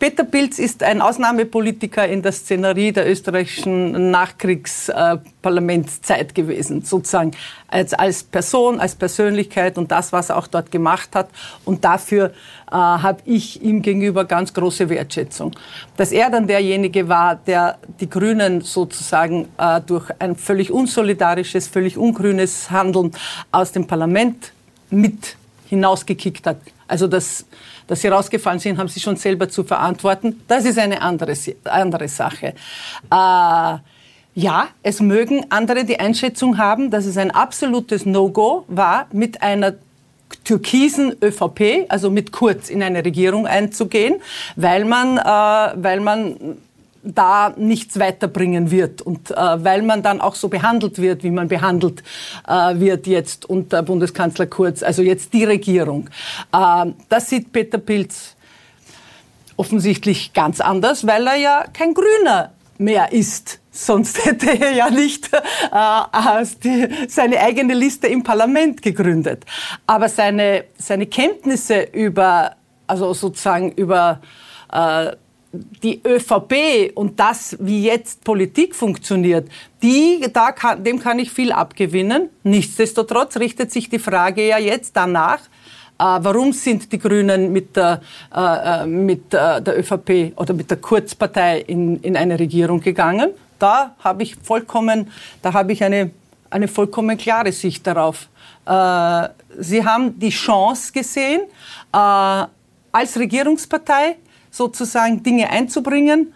Peter 0.00 0.24
Pilz 0.24 0.58
ist 0.58 0.82
ein 0.82 1.00
Ausnahmepolitiker 1.02 2.08
in 2.08 2.22
der 2.22 2.32
Szenerie 2.32 2.90
der 2.90 3.06
österreichischen 3.06 4.10
Nachkriegsparlamentszeit 4.10 6.34
gewesen, 6.34 6.80
sozusagen 6.80 7.32
als, 7.68 7.92
als 7.92 8.22
Person, 8.22 8.80
als 8.80 8.94
Persönlichkeit 8.94 9.76
und 9.76 9.90
das, 9.90 10.10
was 10.10 10.30
er 10.30 10.38
auch 10.38 10.46
dort 10.46 10.70
gemacht 10.70 11.14
hat. 11.14 11.28
Und 11.66 11.84
dafür 11.84 12.32
äh, 12.70 12.72
habe 12.72 13.20
ich 13.26 13.62
ihm 13.62 13.82
gegenüber 13.82 14.24
ganz 14.24 14.54
große 14.54 14.88
Wertschätzung. 14.88 15.54
Dass 15.98 16.12
er 16.12 16.30
dann 16.30 16.46
derjenige 16.46 17.10
war, 17.10 17.36
der 17.36 17.76
die 18.00 18.08
Grünen 18.08 18.62
sozusagen 18.62 19.48
äh, 19.58 19.82
durch 19.82 20.10
ein 20.18 20.34
völlig 20.34 20.70
unsolidarisches, 20.70 21.68
völlig 21.68 21.98
ungrünes 21.98 22.70
Handeln 22.70 23.10
aus 23.52 23.72
dem 23.72 23.86
Parlament 23.86 24.54
mit 24.88 25.36
hinausgekickt 25.68 26.46
hat. 26.46 26.56
Also 26.88 27.06
dass, 27.06 27.44
dass 27.90 28.02
sie 28.02 28.08
rausgefallen 28.08 28.60
sind, 28.60 28.78
haben 28.78 28.86
sie 28.86 29.00
schon 29.00 29.16
selber 29.16 29.48
zu 29.48 29.64
verantworten. 29.64 30.40
Das 30.46 30.64
ist 30.64 30.78
eine 30.78 31.02
andere, 31.02 31.34
andere 31.64 32.06
Sache. 32.06 32.54
Äh, 33.10 33.78
ja, 34.34 34.68
es 34.84 35.00
mögen 35.00 35.46
andere 35.50 35.84
die 35.84 35.98
Einschätzung 35.98 36.56
haben, 36.56 36.92
dass 36.92 37.04
es 37.04 37.16
ein 37.16 37.32
absolutes 37.32 38.06
No-Go 38.06 38.64
war, 38.68 39.08
mit 39.10 39.42
einer 39.42 39.74
türkisen 40.44 41.16
ÖVP, 41.20 41.86
also 41.88 42.10
mit 42.10 42.30
Kurz 42.30 42.70
in 42.70 42.80
eine 42.80 43.04
Regierung 43.04 43.48
einzugehen, 43.48 44.20
weil 44.54 44.84
man, 44.84 45.18
äh, 45.18 45.82
weil 45.82 45.98
man 45.98 46.58
da 47.02 47.54
nichts 47.56 47.98
weiterbringen 47.98 48.70
wird 48.70 49.02
und 49.02 49.30
äh, 49.30 49.34
weil 49.36 49.82
man 49.82 50.02
dann 50.02 50.20
auch 50.20 50.34
so 50.34 50.48
behandelt 50.48 51.00
wird, 51.00 51.24
wie 51.24 51.30
man 51.30 51.48
behandelt 51.48 52.02
äh, 52.46 52.78
wird 52.78 53.06
jetzt 53.06 53.48
unter 53.48 53.82
Bundeskanzler 53.82 54.46
Kurz, 54.46 54.82
also 54.82 55.02
jetzt 55.02 55.32
die 55.32 55.44
Regierung. 55.44 56.10
Äh, 56.52 56.86
das 57.08 57.30
sieht 57.30 57.52
Peter 57.52 57.78
Pilz 57.78 58.36
offensichtlich 59.56 60.32
ganz 60.32 60.60
anders, 60.60 61.06
weil 61.06 61.26
er 61.26 61.36
ja 61.36 61.64
kein 61.72 61.94
Grüner 61.94 62.52
mehr 62.78 63.12
ist. 63.12 63.60
Sonst 63.70 64.24
hätte 64.24 64.58
er 64.58 64.72
ja 64.72 64.90
nicht 64.90 65.30
äh, 65.32 66.44
die, 66.64 66.88
seine 67.08 67.40
eigene 67.40 67.74
Liste 67.74 68.08
im 68.08 68.22
Parlament 68.22 68.82
gegründet. 68.82 69.44
Aber 69.86 70.08
seine, 70.08 70.64
seine 70.76 71.06
Kenntnisse 71.06 71.82
über, 71.92 72.56
also 72.86 73.12
sozusagen 73.12 73.72
über 73.72 74.20
äh, 74.72 75.12
die 75.52 76.00
ÖVP 76.06 76.92
und 76.94 77.18
das, 77.18 77.56
wie 77.58 77.82
jetzt 77.82 78.22
Politik 78.22 78.74
funktioniert, 78.74 79.48
die, 79.82 80.24
da 80.32 80.52
kann, 80.52 80.84
dem 80.84 81.00
kann 81.00 81.18
ich 81.18 81.30
viel 81.30 81.50
abgewinnen. 81.50 82.28
Nichtsdestotrotz 82.44 83.36
richtet 83.36 83.72
sich 83.72 83.88
die 83.88 83.98
Frage 83.98 84.46
ja 84.46 84.58
jetzt 84.58 84.96
danach, 84.96 85.40
äh, 86.00 86.18
warum 86.22 86.52
sind 86.52 86.90
die 86.92 86.98
Grünen 86.98 87.52
mit 87.52 87.76
der, 87.76 88.00
äh, 88.34 88.86
mit 88.86 89.34
äh, 89.34 89.60
der 89.60 89.78
ÖVP 89.78 90.32
oder 90.36 90.54
mit 90.54 90.70
der 90.70 90.78
Kurzpartei 90.78 91.60
in, 91.60 92.00
in 92.00 92.16
eine 92.16 92.38
Regierung 92.38 92.80
gegangen? 92.80 93.32
Da 93.58 93.94
habe 93.98 94.22
ich 94.22 94.36
vollkommen, 94.36 95.10
da 95.42 95.52
habe 95.52 95.72
ich 95.72 95.84
eine, 95.84 96.12
eine 96.48 96.68
vollkommen 96.68 97.18
klare 97.18 97.52
Sicht 97.52 97.86
darauf. 97.86 98.28
Sie 99.58 99.84
haben 99.84 100.18
die 100.18 100.30
Chance 100.30 100.92
gesehen, 100.92 101.42
als 101.90 103.18
Regierungspartei 103.18 104.16
sozusagen 104.50 105.22
Dinge 105.22 105.50
einzubringen, 105.50 106.32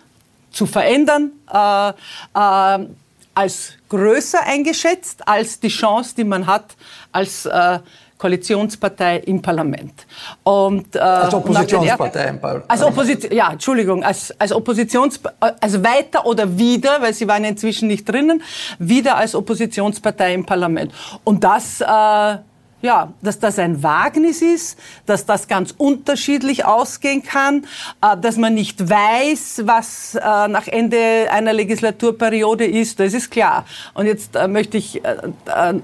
zu 0.51 0.67
verändern, 0.67 1.33
äh, 1.53 1.89
äh, 1.89 2.87
als 3.35 3.73
größer 3.89 4.43
eingeschätzt 4.45 5.27
als 5.27 5.59
die 5.59 5.69
Chance, 5.69 6.15
die 6.17 6.25
man 6.25 6.47
hat 6.47 6.77
als 7.11 7.47
äh, 7.47 7.81
Koalitionspartei 8.17 9.19
im 9.19 9.43
Parlament. 9.43 10.07
Und, 10.45 10.95
äh, 10.95 10.99
Als 11.01 11.35
Oppositionspartei 11.35 12.29
im 12.29 12.41
Parlament. 12.41 12.71
Als 12.71 12.83
Opposition, 12.83 13.33
ja, 13.33 13.53
Entschuldigung, 13.53 14.05
als, 14.05 14.33
als 14.41 14.53
Oppositions, 14.53 15.21
also 15.61 15.85
weiter 15.85 16.25
oder 16.25 16.57
wieder, 16.57 17.03
weil 17.03 17.13
sie 17.13 17.27
waren 17.27 17.45
inzwischen 17.45 17.89
nicht 17.89 18.09
drinnen, 18.09 18.43
wieder 18.79 19.17
als 19.17 19.35
Oppositionspartei 19.35 20.33
im 20.33 20.47
Parlament. 20.47 20.93
Und 21.25 21.43
das, 21.43 21.81
äh, 21.81 22.39
ja, 22.85 23.15
dass 23.23 23.39
das 23.39 23.59
ein 23.59 23.83
Wagnis 23.83 24.43
ist, 24.43 24.79
dass 25.07 25.25
das 25.25 25.49
ganz 25.49 25.75
unterschiedlich 25.79 26.67
ausgehen 26.67 27.23
kann, 27.23 27.65
äh, 28.03 28.15
dass 28.21 28.37
man 28.37 28.53
nicht 28.53 28.91
weiß, 28.91 29.63
was 29.65 30.15
äh, 30.15 30.21
nach 30.49 30.69
Ende 30.69 31.27
einer 31.31 31.55
Legislaturperiode 31.55 32.67
ist, 32.67 33.01
das 33.01 33.15
ist 33.15 33.31
klar. 33.31 33.65
Und 33.95 34.05
jetzt 34.05 34.37
äh, 34.37 34.47
möchte 34.47 34.77
ich 34.77 35.01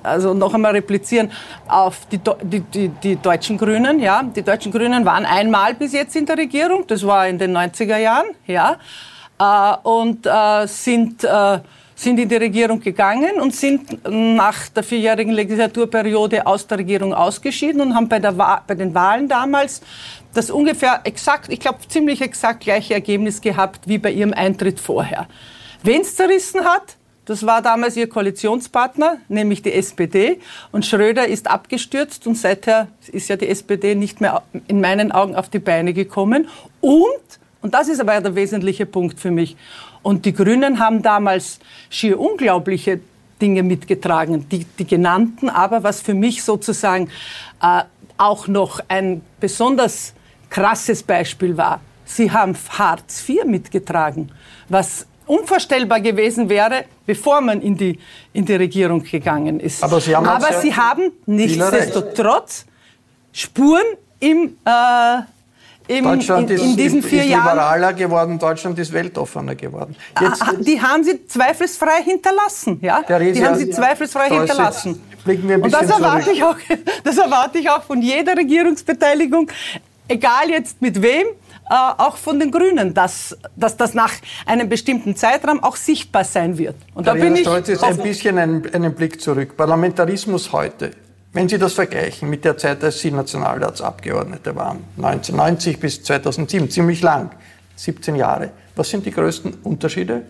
also 0.03 0.35
noch 0.35 0.53
einmal 0.53 0.73
replizieren 0.73 1.33
auf 1.69 2.07
die, 2.13 2.21
die, 2.43 2.61
die, 2.61 2.89
die 2.89 3.17
deutschen 3.17 3.57
Grünen. 3.57 3.99
Ja, 3.99 4.23
die 4.23 4.43
deutschen 4.43 4.71
Grünen 4.71 5.07
waren 5.07 5.25
einmal 5.25 5.75
bis 5.75 5.95
jetzt 5.95 6.15
in 6.17 6.27
der 6.27 6.37
Regierung, 6.37 6.87
das 6.87 7.07
war 7.07 7.27
in 7.27 7.39
den 7.39 7.57
90er 7.57 7.97
Jahren, 7.97 8.27
ja, 8.47 8.77
und 9.83 10.29
sind 10.67 11.27
sind 12.01 12.19
in 12.19 12.31
die 12.31 12.37
Regierung 12.37 12.81
gegangen 12.81 13.41
und 13.43 13.55
sind 13.55 14.09
nach 14.09 14.69
der 14.69 14.83
vierjährigen 14.83 15.35
Legislaturperiode 15.35 16.47
aus 16.47 16.67
der 16.67 16.79
Regierung 16.79 17.13
ausgeschieden 17.13 17.83
und 17.83 17.95
haben 17.95 18.09
bei, 18.09 18.19
der 18.19 18.33
bei 18.33 18.75
den 18.75 18.95
Wahlen 18.95 19.29
damals 19.29 19.83
das 20.33 20.51
ungefähr 20.51 21.01
exakt, 21.05 21.53
ich 21.53 21.61
glaube 21.61 21.81
ziemlich 21.89 22.23
exakt 22.23 22.61
gleiche 22.61 22.95
Ergebnis 22.95 23.43
gehabt 23.43 23.81
wie 23.87 23.99
bei 23.99 24.13
ihrem 24.13 24.33
Eintritt 24.33 24.81
vorher. 24.81 25.29
Wen 25.83 26.01
es 26.01 26.17
zerrissen 26.17 26.65
hat, 26.65 26.97
das 27.27 27.45
war 27.45 27.61
damals 27.61 27.99
ihr 27.99 28.09
Koalitionspartner, 28.09 29.19
nämlich 29.29 29.61
die 29.61 29.75
SPD. 29.75 30.41
Und 30.73 30.87
Schröder 30.87 31.29
ist 31.29 31.51
abgestürzt 31.51 32.27
und 32.27 32.35
seither 32.37 32.89
ist 33.13 33.29
ja 33.29 33.37
die 33.37 33.49
SPD 33.49 33.95
nicht 33.95 34.23
mehr 34.23 34.43
in 34.69 34.81
meinen 34.81 35.13
Augen 35.13 35.37
auf 35.37 35.51
die 35.51 35.59
Beine 35.59 35.93
gekommen. 35.93 36.49
Und, 36.81 37.05
und 37.61 37.75
das 37.75 37.89
ist 37.89 38.01
aber 38.01 38.19
der 38.23 38.35
wesentliche 38.35 38.87
Punkt 38.87 39.21
für 39.21 39.31
mich, 39.31 39.57
und 40.03 40.25
die 40.25 40.33
Grünen 40.33 40.79
haben 40.79 41.03
damals 41.03 41.59
schier 41.89 42.19
unglaubliche 42.19 43.01
Dinge 43.41 43.63
mitgetragen, 43.63 44.49
die, 44.49 44.65
die 44.65 44.87
genannten, 44.87 45.49
aber 45.49 45.83
was 45.83 46.01
für 46.01 46.15
mich 46.15 46.43
sozusagen 46.43 47.11
äh, 47.63 47.83
auch 48.19 48.49
noch 48.49 48.81
ein 48.89 49.23
besonders 49.41 50.13
krasses 50.51 51.03
Beispiel 51.03 51.57
war. 51.57 51.81
Sie 52.05 52.31
haben 52.31 52.57
Hartz 52.71 53.27
IV 53.29 53.45
mitgetragen, 53.45 54.31
was 54.69 55.07
unvorstellbar 55.27 56.01
gewesen 56.01 56.49
wäre, 56.49 56.85
bevor 57.07 57.41
man 57.41 57.63
in 57.63 57.77
die, 57.77 57.99
in 58.33 58.45
die 58.45 58.57
Regierung 58.57 59.03
gegangen 59.03 59.61
ist. 59.61 59.83
Aber 59.83 60.01
Sie 60.01 60.15
haben 60.15 60.27
aber 60.27 60.53
sie 60.61 60.75
haben 60.75 61.13
nichtsdestotrotz 61.27 62.67
Spuren 63.33 63.87
im, 64.19 64.57
äh, 64.65 65.23
im, 65.91 66.05
Deutschland 66.05 66.51
in, 66.51 66.57
ist, 66.57 66.63
in 66.63 66.77
diesen 66.77 66.99
ist 67.01 67.09
vier 67.09 67.25
Jahren 67.25 67.57
liberaler 67.57 67.93
geworden, 67.93 68.39
Deutschland 68.39 68.79
ist 68.79 68.93
weltoffener 68.93 69.55
geworden. 69.57 69.97
Jetzt, 70.21 70.43
Ah, 70.43 70.53
die 70.59 70.81
haben 70.81 71.03
sie 71.03 71.27
zweifelsfrei 71.27 72.03
hinterlassen, 72.05 72.79
ja? 72.81 73.03
Theresa, 73.03 73.33
die 73.33 73.45
haben 73.47 73.57
sie 73.57 73.71
zweifelsfrei 73.71 74.27
ist 74.29 74.33
hinterlassen. 74.33 75.03
blicken 75.25 75.49
wir 75.49 75.57
ein 75.57 75.63
Und 75.63 75.73
das 75.73 75.81
bisschen 75.81 76.03
erwarte, 76.03 76.25
zurück. 76.25 76.37
ich 76.37 76.45
auch, 76.45 76.57
das 77.05 77.19
erwarte 77.19 77.59
ich 77.59 77.71
auch 77.71 77.83
von 77.83 78.01
jeder 78.03 78.37
Regierungsbeteiligung, 78.37 79.51
egal 80.07 80.49
jetzt 80.51 80.81
mit 80.81 81.03
wem, 81.03 81.27
äh, 81.69 81.75
auch 81.99 82.17
von 82.17 82.39
den 82.39 82.51
Grünen, 82.53 82.95
dass, 82.95 83.37
dass 83.57 83.77
das 83.77 83.93
nach 83.95 84.13
einem 84.47 84.69
bestimmten 84.69 85.17
Zeitraum 85.17 85.63
auch 85.63 85.77
sichtbar 85.77 86.25
sein 86.25 86.57
wird. 86.57 86.77
Und 86.95 87.07
da 87.07 87.15
bin 87.15 87.35
ich 87.35 87.43
Stolz 87.43 87.69
jetzt 87.69 87.83
ein 87.83 87.97
bisschen 87.99 88.39
einen, 88.39 88.75
einen 88.75 88.95
Blick 88.95 89.21
zurück. 89.21 89.57
Parlamentarismus 89.57 90.53
heute. 90.53 90.93
Wenn 91.33 91.49
Sie 91.49 91.59
das 91.59 91.75
vergleichen 91.75 92.29
mit 92.29 92.45
der 92.45 92.59
Zeit, 92.59 92.83
als 92.83 92.99
Sie 92.99 93.13
Nationalratsabgeordnete 93.13 94.57
waren, 94.57 94.83
1990 94.97 95.79
bis 95.79 96.03
2007, 96.03 96.69
ziemlich 96.71 97.03
lang, 97.03 97.31
17 97.77 98.17
Jahre. 98.17 98.51
Was 98.75 98.91
sind 98.91 99.07
die 99.07 99.13
größten 99.13 99.55
Unterschiede? 99.63 100.23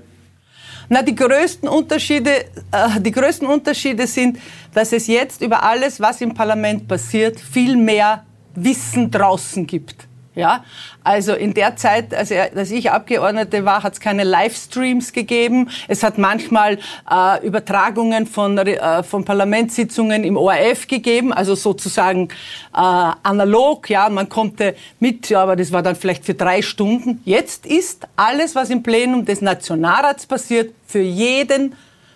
Na, 0.90 1.02
die 1.02 1.14
größten 1.14 1.69
Unterschiede, 1.69 2.45
äh, 2.71 3.00
die 3.00 3.12
größten 3.12 3.49
Unterschiede 3.49 4.07
sind, 4.07 4.38
dass 4.75 4.92
es 4.92 5.07
jetzt 5.07 5.40
über 5.40 5.62
alles, 5.62 6.00
was 6.00 6.21
im 6.21 6.35
Parlament 6.35 6.87
passiert, 6.87 7.40
viel 7.40 7.76
mehr 7.76 8.25
Wissen 8.54 9.11
draußen 9.11 9.66
gibt. 9.66 10.10
Ja, 10.37 10.65
also 11.03 11.35
in 11.35 11.55
der 11.55 11.75
Zeit, 11.75 12.15
als, 12.15 12.31
als 12.31 12.71
ich 12.71 12.93
Abgeordnete 12.93 13.65
war, 13.65 13.83
hat 13.83 13.95
es 13.95 14.01
keine 14.01 14.23
Livestreams 14.23 15.13
gegeben. 15.13 15.71
Es 15.89 16.05
hat 16.05 16.19
manchmal 16.19 16.79
äh, 17.11 17.45
Übertragungen 17.45 18.29
von, 18.29 18.57
äh, 18.57 19.03
von 19.03 19.25
Parlamentssitzungen 19.25 20.23
im 20.23 20.37
ORF 20.37 20.87
gegeben, 20.87 21.33
also 21.33 21.57
sozusagen 21.57 22.29
äh, 22.73 22.77
analog. 22.77 23.91
Ja, 23.91 24.09
man 24.09 24.29
konnte 24.29 24.77
mit, 25.01 25.31
ja, 25.31 25.43
aber 25.43 25.57
das 25.57 25.73
war 25.73 25.83
dann 25.83 25.97
vielleicht 25.97 26.25
für 26.25 26.35
drei 26.35 26.63
Stunden. 26.63 27.21
Jetzt 27.25 27.67
ist 27.67 28.07
alles, 28.15 28.55
was 28.55 28.71
im 28.71 28.85
Plenum 28.85 29.25
des 29.25 29.41
Nationalrats 29.41 30.27
passiert, 30.27 30.73
für 30.87 31.01
jeden 31.01 31.75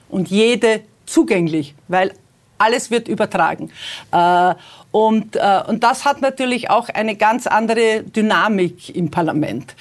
und 0.09 0.31
jede 0.31 0.83
zugänglich, 1.05 1.75
weil 1.89 2.13
alles 2.59 2.91
wird 2.91 3.09
übertragen. 3.09 3.71
Äh, 4.13 4.55
und, 4.91 5.37
äh, 5.37 5.63
und 5.67 5.83
das 5.83 6.05
hat 6.05 6.21
natürlich 6.21 6.71
auch 6.71 6.89
eine 6.89 7.17
ganz 7.17 7.47
andere 7.47 8.05
Dynamik 8.05 8.95
im 8.95 9.11
Parlament. 9.11 9.75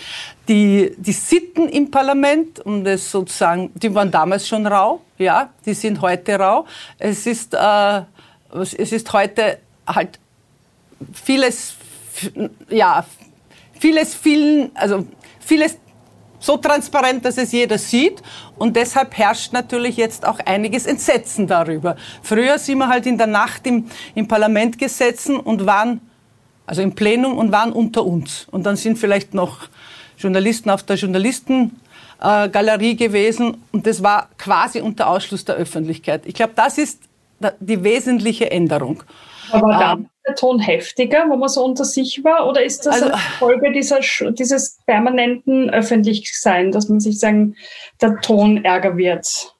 Die, 0.48 0.94
die 0.98 1.12
Sitten 1.12 1.70
im 1.70 1.92
Parlament, 1.92 2.60
um 2.66 2.84
das 2.84 3.12
sozusagen, 3.12 3.72
die 3.76 3.94
waren 3.94 4.12
damals 4.12 4.48
schon 4.48 4.66
rau, 4.66 5.02
ja, 5.18 5.50
die 5.66 5.74
sind 5.74 6.02
heute 6.02 6.40
rau. 6.40 6.66
Es 6.98 7.28
ist, 7.28 7.54
äh, 7.54 8.02
es 8.54 8.74
ist 8.74 9.14
heute 9.14 9.60
halt 9.86 10.20
vieles, 11.14 11.76
ja, 12.70 13.06
vieles, 13.80 14.16
vielen, 14.16 14.76
also 14.76 15.06
vieles 15.40 15.78
so 16.44 16.58
transparent, 16.58 17.24
dass 17.24 17.38
es 17.38 17.54
jeder 17.54 17.78
sieht. 17.78 18.22
Und 18.58 18.76
deshalb 18.76 19.18
herrscht 19.18 19.54
natürlich 19.54 19.96
jetzt 19.96 20.28
auch 20.28 20.40
einiges 20.40 20.86
Entsetzen 20.86 21.48
darüber. 21.48 21.96
Früher 22.22 22.60
sind 22.60 22.80
wir 22.80 22.90
halt 22.90 23.06
in 23.06 23.18
der 23.18 23.28
Nacht 23.28 23.66
im, 23.66 23.86
im 24.14 24.28
Parlament 24.28 24.78
gesessen 24.78 25.38
und 25.38 25.66
waren, 25.66 26.02
also 26.66 26.82
im 26.82 26.96
Plenum 26.96 27.38
und 27.38 27.54
waren 27.54 27.72
unter 27.72 28.06
uns. 28.06 28.46
Und 28.52 28.66
dann 28.66 28.76
sind 28.76 28.98
vielleicht 28.98 29.34
noch 29.34 29.70
Journalisten 30.18 30.70
auf 30.70 30.84
der 30.84 30.98
Journalistengalerie 30.98 32.98
gewesen. 32.98 33.64
Und 33.72 33.88
das 33.88 34.04
war 34.04 34.28
quasi 34.38 34.82
unter 34.82 35.08
Ausschluss 35.08 35.46
der 35.46 35.56
Öffentlichkeit. 35.56 36.24
Ich 36.26 36.34
glaube, 36.34 36.52
das 36.58 36.78
ist 36.78 37.04
die 37.62 37.82
wesentliche 37.84 38.52
Änderung. 38.52 39.02
Aber 39.52 39.72
dann 39.72 40.00
ähm, 40.00 40.10
der 40.28 40.36
Ton 40.36 40.60
heftiger, 40.60 41.26
wo 41.30 41.36
man 41.36 41.50
so 41.50 41.64
unter 41.64 41.86
sich 41.86 42.24
war? 42.24 42.48
Oder 42.48 42.64
ist 42.64 42.86
das 42.86 42.96
also, 42.96 43.06
eine 43.08 43.18
Folge 43.40 43.72
dieser, 43.72 44.00
dieses 44.32 44.78
permanenten 44.86 45.70
Öffentlichsein, 45.70 46.72
dass 46.72 46.90
man 46.90 47.00
sich 47.00 47.20
sagen, 47.20 47.56
der 48.02 48.22
Ton 48.22 48.64
ärger 48.64 48.98
wird? 48.98 49.54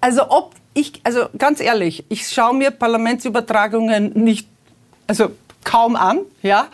Also 0.00 0.30
ob 0.30 0.54
ich, 0.74 1.00
also 1.04 1.26
ganz 1.36 1.60
ehrlich, 1.60 2.04
ich 2.08 2.28
schaue 2.28 2.54
mir 2.54 2.70
Parlamentsübertragungen 2.70 4.12
nicht, 4.14 4.48
also 5.06 5.30
kaum 5.64 5.96
an, 5.96 6.20
ja. 6.42 6.68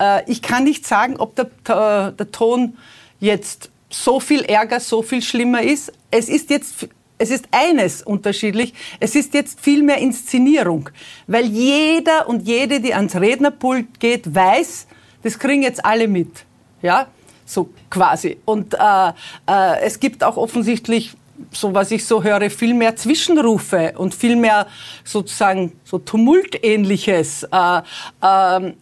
Äh, 0.00 0.30
ich 0.30 0.42
kann 0.42 0.64
nicht 0.64 0.86
sagen, 0.86 1.16
ob 1.18 1.36
der, 1.36 1.50
der, 1.66 2.12
der 2.12 2.32
Ton 2.32 2.76
jetzt 3.20 3.70
so 3.90 4.20
viel 4.20 4.42
Ärger, 4.42 4.80
so 4.80 5.02
viel 5.02 5.22
schlimmer 5.22 5.62
ist. 5.62 5.92
Es 6.10 6.28
ist 6.28 6.50
jetzt 6.50 6.88
es 7.18 7.30
ist 7.30 7.46
eines 7.50 8.02
unterschiedlich, 8.02 8.72
es 9.00 9.14
ist 9.14 9.34
jetzt 9.34 9.60
viel 9.60 9.82
mehr 9.82 9.98
Inszenierung, 9.98 10.90
weil 11.26 11.46
jeder 11.46 12.28
und 12.28 12.46
jede, 12.46 12.80
die 12.80 12.94
ans 12.94 13.16
Rednerpult 13.16 14.00
geht, 14.00 14.34
weiß, 14.34 14.86
das 15.22 15.38
kriegen 15.38 15.62
jetzt 15.62 15.84
alle 15.84 16.08
mit, 16.08 16.44
ja, 16.80 17.08
so 17.44 17.70
quasi. 17.90 18.38
Und 18.44 18.74
äh, 18.74 19.08
äh, 19.46 19.80
es 19.80 19.98
gibt 19.98 20.22
auch 20.22 20.36
offensichtlich 20.36 21.14
so 21.52 21.72
was 21.72 21.90
ich 21.90 22.04
so 22.04 22.22
höre, 22.22 22.50
viel 22.50 22.74
mehr 22.74 22.96
Zwischenrufe 22.96 23.94
und 23.96 24.14
viel 24.14 24.36
mehr 24.36 24.66
sozusagen 25.04 25.72
so 25.84 25.98
Tumultähnliches. 25.98 27.44
Äh, 27.44 27.78
äh, 27.78 28.72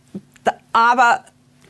aber 0.73 1.25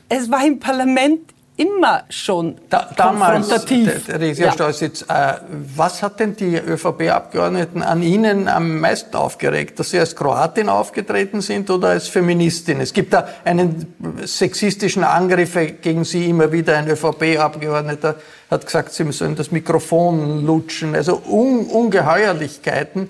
es 0.09 0.31
war 0.31 0.47
im 0.47 0.61
Parlament 0.61 1.21
immer 1.57 2.05
schon 2.11 2.57
da, 2.69 2.91
damals, 2.97 3.49
konfrontativ. 3.49 4.05
Theresia 4.07 4.47
ja. 4.47 4.53
Stolzitz, 4.53 5.03
äh, 5.03 5.35
was 5.75 6.03
hat 6.03 6.21
denn 6.21 6.37
die 6.37 6.57
ÖVP-Abgeordneten 6.57 7.83
an 7.83 8.03
Ihnen 8.03 8.49
am 8.49 8.79
meisten 8.81 9.17
aufgeregt? 9.17 9.79
Dass 9.79 9.91
Sie 9.91 9.99
als 9.99 10.15
Kroatin 10.15 10.69
aufgetreten 10.69 11.41
sind 11.41 11.71
oder 11.71 11.89
als 11.89 12.09
Feministin? 12.09 12.81
Es 12.81 12.93
gibt 12.93 13.15
da 13.15 13.29
einen 13.45 13.87
sexistischen 14.25 15.03
Angriff 15.05 15.57
gegen 15.81 16.05
Sie 16.05 16.29
immer 16.29 16.53
wieder. 16.53 16.77
Ein 16.77 16.89
ÖVP-Abgeordneter 16.89 18.17
hat 18.51 18.67
gesagt, 18.67 18.93
Sie 18.93 19.11
sollen 19.13 19.35
das 19.35 19.51
Mikrofon 19.51 20.45
lutschen. 20.45 20.95
Also 20.95 21.23
Un 21.26 21.67
Ungeheuerlichkeiten. 21.67 23.09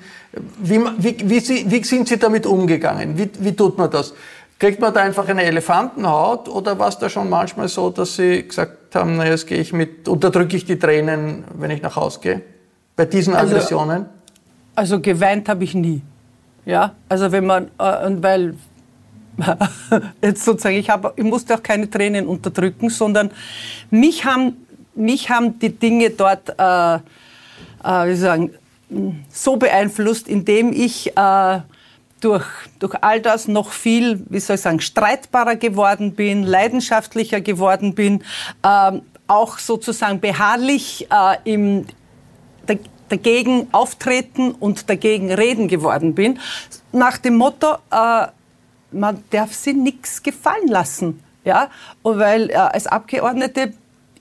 Wie, 0.59 0.81
wie, 0.99 1.17
wie, 1.25 1.71
wie, 1.71 1.85
sind 1.85 2.09
Sie 2.09 2.19
damit 2.19 2.47
umgegangen? 2.47 3.17
Wie 3.17 3.57
tut 3.57 3.79
man 3.79 3.91
das? 3.91 4.13
Kriegt 4.59 4.81
man 4.81 4.95
da 4.95 5.03
einfach 5.03 5.29
eine 5.29 5.43
Elefantenhaut 5.43 6.49
oder 6.49 6.79
war 6.79 6.89
es 6.89 6.99
da 6.99 7.11
schon 7.11 7.29
manchmal 7.29 7.69
so, 7.69 7.91
dass 7.91 8.17
Sie 8.17 8.43
gesagt 8.43 8.95
haben, 8.95 9.19
naja, 9.19 9.33
jetzt 9.33 9.47
gehe 9.47 9.59
ich 9.59 9.75
mit, 9.75 10.09
unterdrücke 10.09 10.57
ich 10.57 10.65
die 10.65 10.79
Tränen, 10.79 11.45
wenn 11.55 11.71
ich 11.71 11.83
nach 11.83 11.97
Hause 11.97 12.21
gehe? 12.21 12.43
Bei 12.97 13.05
diesen 13.05 13.35
also, 13.35 13.55
Aggressionen? 13.55 14.07
Also 14.75 15.01
geweint 15.01 15.49
habe 15.51 15.65
ich 15.65 15.75
nie. 15.75 16.01
Ja, 16.65 16.95
also 17.09 17.31
wenn 17.31 17.45
man, 17.45 17.67
äh, 17.79 18.11
weil 18.23 18.55
jetzt 20.23 20.45
sozusagen, 20.45 20.77
ich, 20.77 20.89
hab, 20.89 21.19
ich 21.19 21.25
musste 21.25 21.55
auch 21.55 21.63
keine 21.63 21.91
Tränen 21.91 22.27
unterdrücken, 22.27 22.89
sondern 22.89 23.31
mich 23.91 24.25
haben, 24.25 24.67
mich 24.95 25.29
haben 25.29 25.59
die 25.59 25.71
Dinge 25.71 26.11
dort, 26.11 26.49
äh, 26.59 26.95
äh, 26.95 26.99
wie 28.09 28.17
sagen, 28.17 28.55
so 29.29 29.57
beeinflusst, 29.57 30.29
indem 30.29 30.73
ich 30.73 31.15
äh, 31.17 31.61
durch, 32.21 32.47
durch 32.79 32.95
all 33.03 33.21
das 33.21 33.49
noch 33.49 33.73
viel, 33.73 34.25
wie 34.29 34.41
soll 34.41 34.57
ich 34.57 34.63
sagen, 34.63 34.81
streitbarer 34.81 35.57
geworden 35.57 36.15
bin, 36.15 36.43
leidenschaftlicher 36.43 37.41
geworden 37.41 37.95
bin, 37.95 38.23
äh, 38.63 38.93
auch 39.27 39.59
sozusagen 39.59 40.21
beharrlich 40.21 41.09
äh, 41.11 41.37
im, 41.45 41.87
dagegen 43.09 43.69
auftreten 43.73 44.53
und 44.53 44.89
dagegen 44.89 45.33
reden 45.33 45.69
geworden 45.69 46.15
bin, 46.15 46.39
nach 46.93 47.19
dem 47.19 47.37
Motto, 47.37 47.75
äh, 47.91 48.27
man 48.93 49.23
darf 49.31 49.53
sie 49.53 49.75
nichts 49.75 50.23
gefallen 50.23 50.69
lassen. 50.69 51.23
Ja? 51.45 51.71
Und 52.03 52.19
weil 52.19 52.51
äh, 52.51 52.55
als 52.55 52.87
Abgeordnete 52.87 53.75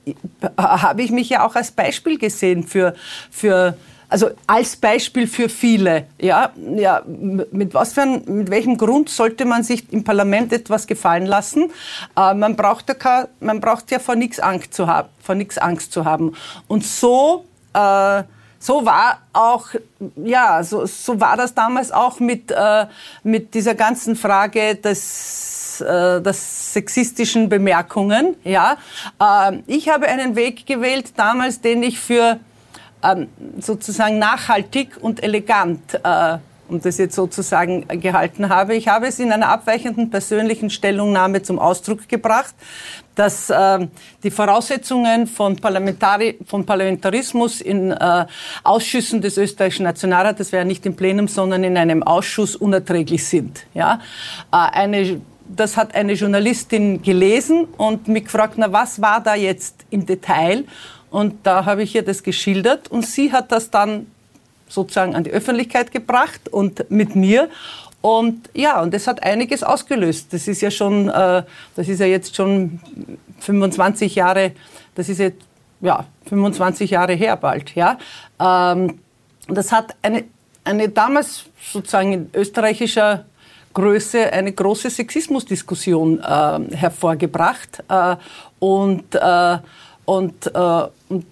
äh, 0.06 0.14
habe 0.58 1.02
ich 1.02 1.12
mich 1.12 1.30
ja 1.30 1.46
auch 1.46 1.56
als 1.56 1.72
Beispiel 1.72 2.18
gesehen 2.18 2.64
für, 2.64 2.96
für 3.32 3.78
also 4.16 4.30
als 4.48 4.78
Beispiel 4.78 5.28
für 5.28 5.50
viele, 5.50 6.08
ja, 6.22 6.54
ja, 6.56 7.02
mit 7.06 7.74
was 7.74 7.92
für 7.92 8.04
ein, 8.04 8.24
mit 8.28 8.50
welchem 8.50 8.78
Grund 8.78 9.10
sollte 9.10 9.44
man 9.44 9.62
sich 9.62 9.92
im 9.92 10.06
Parlament 10.06 10.54
etwas 10.54 10.88
gefallen 10.88 11.26
lassen? 11.26 11.70
Äh, 12.16 12.34
man 12.34 12.56
braucht 12.56 12.88
ja, 12.88 13.28
man 13.42 13.60
braucht 13.60 13.92
ja 13.92 14.00
vor 14.00 14.16
nichts 14.16 14.40
Angst 14.40 14.74
zu 14.74 14.88
haben, 14.88 15.10
vor 15.22 15.36
nichts 15.36 15.58
Angst 15.58 15.92
zu 15.92 16.06
haben. 16.06 16.34
Und 16.70 16.86
so, 16.86 17.44
äh, 17.74 18.24
so 18.58 18.86
war 18.86 19.20
auch, 19.34 19.68
ja, 20.16 20.64
so, 20.64 20.86
so 20.86 21.20
war 21.20 21.36
das 21.36 21.54
damals 21.54 21.92
auch 21.92 22.22
mit, 22.22 22.52
äh, 22.52 22.86
mit 23.24 23.54
dieser 23.54 23.76
ganzen 23.76 24.16
Frage 24.16 24.76
des, 24.76 25.82
äh, 25.82 26.22
des 26.22 26.72
sexistischen 26.72 27.50
Bemerkungen, 27.50 28.38
ja. 28.46 28.78
Äh, 29.20 29.58
ich 29.68 29.90
habe 29.90 30.08
einen 30.08 30.38
Weg 30.38 30.66
gewählt 30.66 31.12
damals, 31.18 31.60
den 31.60 31.84
ich 31.84 32.00
für 32.00 32.40
ähm, 33.04 33.28
sozusagen 33.60 34.20
nachhaltig 34.20 34.98
und 35.02 35.24
elegant 35.24 36.00
äh, 36.04 36.38
um 36.68 36.82
das 36.82 36.98
jetzt 36.98 37.16
sozusagen 37.16 37.88
gehalten 37.88 38.50
habe. 38.50 38.76
Ich 38.76 38.88
habe 38.88 39.08
es 39.08 39.20
in 39.20 39.32
einer 39.32 39.50
abweichenden 39.50 40.10
persönlichen 40.10 40.70
Stellungnahme 40.70 41.42
zum 41.42 41.60
Ausdruck 41.60 42.08
gebracht, 42.10 42.56
dass 43.16 43.50
äh, 43.50 43.88
die 44.24 44.32
Voraussetzungen 44.32 45.28
von, 45.28 45.56
Parlamentari 45.56 46.40
von 46.46 46.66
Parlamentarismus 46.66 47.62
in 47.62 47.92
äh, 47.92 48.26
Ausschüssen 48.64 49.22
des 49.22 49.38
österreichischen 49.38 49.84
Nationalrats, 49.84 50.40
das 50.40 50.52
wäre 50.52 50.66
nicht 50.66 50.86
im 50.86 50.96
Plenum, 50.96 51.28
sondern 51.28 51.64
in 51.64 51.78
einem 51.78 52.04
Ausschuss 52.04 52.56
unerträglich 52.56 53.26
sind. 53.26 53.66
Ja? 53.74 54.00
Eine 54.52 55.22
das 55.48 55.78
hat 55.78 55.94
eine 55.94 56.14
Journalistin 56.14 57.04
gelesen 57.04 57.66
und 57.78 58.08
mich 58.08 58.26
gefragt, 58.26 58.56
na 58.58 58.72
was 58.72 59.00
war 59.00 59.22
da 59.22 59.36
jetzt 59.36 59.86
im 59.92 60.04
Detail? 60.04 60.64
Und 61.10 61.36
da 61.44 61.66
habe 61.66 61.84
ich 61.84 61.96
ihr 61.96 62.04
das 62.04 62.24
geschildert 62.24 62.90
und 62.90 63.06
sie 63.06 63.32
hat 63.32 63.52
das 63.52 63.72
dann 63.72 64.08
sozusagen 64.68 65.16
an 65.16 65.24
die 65.24 65.32
Öffentlichkeit 65.32 65.92
gebracht 65.92 66.50
und 66.50 66.90
mit 66.90 67.16
mir. 67.16 67.50
Und 68.02 68.50
ja, 68.54 68.82
und 68.82 68.94
das 68.94 69.08
hat 69.08 69.24
einiges 69.24 69.64
ausgelöst. 69.64 70.32
Das 70.32 70.48
ist 70.48 70.62
ja 70.62 70.70
schon, 70.70 71.10
äh, 71.10 71.44
das 71.76 71.88
ist 71.88 72.00
ja 72.00 72.06
jetzt 72.06 72.36
schon 72.36 72.80
25 73.40 74.16
Jahre, 74.16 74.52
das 74.94 75.10
ist 75.10 75.20
jetzt, 75.20 75.42
ja, 75.82 76.06
25 76.28 76.92
Jahre 76.92 77.14
her 77.14 77.36
bald, 77.38 77.74
ja. 77.76 77.98
Ähm, 78.40 79.00
das 79.48 79.72
hat 79.72 79.96
eine, 80.02 80.26
eine 80.64 80.90
damals 80.90 81.46
sozusagen 81.72 82.14
in 82.14 82.30
österreichischer 82.34 83.26
Größe 83.74 84.32
eine 84.32 84.52
große 84.52 84.90
Sexismusdiskussion 84.90 86.20
äh, 86.20 86.76
hervorgebracht. 86.76 87.84
Äh, 87.90 88.16
und 88.60 89.14
äh, 89.14 89.58
und, 90.06 90.48
äh, 90.54 90.88
und 91.10 91.26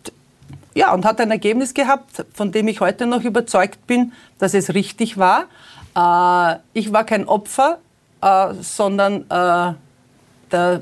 ja, 0.75 0.93
und 0.93 1.05
hat 1.05 1.21
ein 1.21 1.31
Ergebnis 1.31 1.73
gehabt, 1.73 2.25
von 2.33 2.51
dem 2.51 2.67
ich 2.67 2.79
heute 2.79 3.05
noch 3.05 3.23
überzeugt 3.23 3.85
bin, 3.85 4.13
dass 4.39 4.53
es 4.53 4.73
richtig 4.73 5.17
war. 5.17 5.45
Äh, 5.95 6.59
ich 6.73 6.91
war 6.91 7.03
kein 7.03 7.27
Opfer, 7.27 7.77
äh, 8.21 8.53
sondern 8.61 9.21
äh, 9.29 9.73
der 10.51 10.81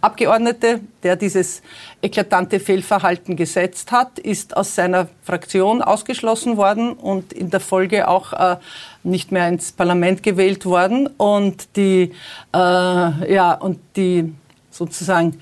Abgeordnete, 0.00 0.80
der 1.02 1.16
dieses 1.16 1.60
eklatante 2.00 2.58
Fehlverhalten 2.58 3.36
gesetzt 3.36 3.92
hat, 3.92 4.18
ist 4.18 4.56
aus 4.56 4.74
seiner 4.74 5.08
Fraktion 5.22 5.82
ausgeschlossen 5.82 6.56
worden 6.56 6.94
und 6.94 7.34
in 7.34 7.50
der 7.50 7.60
Folge 7.60 8.08
auch 8.08 8.32
äh, 8.32 8.56
nicht 9.02 9.30
mehr 9.30 9.46
ins 9.48 9.72
Parlament 9.72 10.22
gewählt 10.22 10.64
worden. 10.64 11.06
Und 11.18 11.76
die, 11.76 12.12
äh, 12.54 12.56
ja, 13.34 13.52
und 13.52 13.78
die 13.94 14.32
sozusagen 14.70 15.38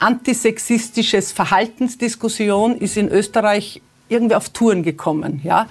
antisexistisches 0.00 1.30
Verhaltensdiskussion 1.30 2.78
ist 2.78 2.96
in 2.96 3.08
Österreich 3.08 3.80
irgendwie 4.08 4.34
auf 4.34 4.48
Touren 4.48 4.82
gekommen. 4.82 5.40
Ja? 5.44 5.68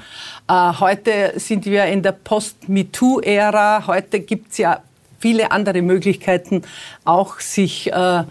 Äh, 0.47 0.79
heute 0.79 1.33
sind 1.35 1.65
wir 1.65 1.85
in 1.85 2.01
der 2.01 2.13
Post-MeToo-Ära. 2.13 3.85
Heute 3.87 4.21
gibt 4.21 4.51
es 4.51 4.59
ja 4.59 4.81
viele 5.19 5.51
andere 5.51 5.81
Möglichkeiten, 5.81 6.63
auch 7.03 7.39
sich, 7.39 7.91
äh, 7.91 8.23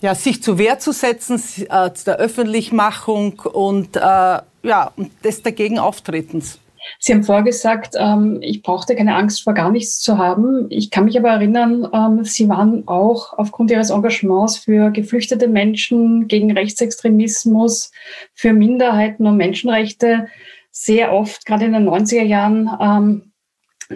ja, 0.00 0.14
sich 0.14 0.42
zur 0.42 0.58
Wehr 0.58 0.78
zu 0.78 0.92
setzen, 0.92 1.42
äh, 1.68 1.90
der 2.06 2.16
Öffentlichmachung 2.16 3.40
und, 3.40 3.96
äh, 3.96 4.00
ja, 4.00 4.92
des 5.22 5.42
dagegen 5.42 5.78
Auftretens. 5.78 6.58
Sie 6.98 7.12
haben 7.12 7.24
vorgesagt, 7.24 7.94
ähm, 7.98 8.38
ich 8.40 8.62
brauchte 8.62 8.94
keine 8.96 9.14
Angst 9.14 9.42
vor 9.42 9.54
gar 9.54 9.70
nichts 9.70 10.00
zu 10.00 10.18
haben. 10.18 10.66
Ich 10.70 10.90
kann 10.90 11.04
mich 11.04 11.18
aber 11.18 11.30
erinnern, 11.30 11.88
ähm, 11.92 12.24
Sie 12.24 12.48
waren 12.48 12.86
auch 12.86 13.32
aufgrund 13.38 13.70
Ihres 13.70 13.90
Engagements 13.90 14.58
für 14.58 14.90
geflüchtete 14.90 15.48
Menschen, 15.48 16.28
gegen 16.28 16.52
Rechtsextremismus, 16.52 17.90
für 18.34 18.52
Minderheiten 18.52 19.26
und 19.26 19.36
Menschenrechte 19.36 20.28
sehr 20.70 21.12
oft, 21.12 21.46
gerade 21.46 21.66
in 21.66 21.72
den 21.72 21.88
90er 21.88 22.22
Jahren, 22.22 22.70
ähm, 22.80 23.32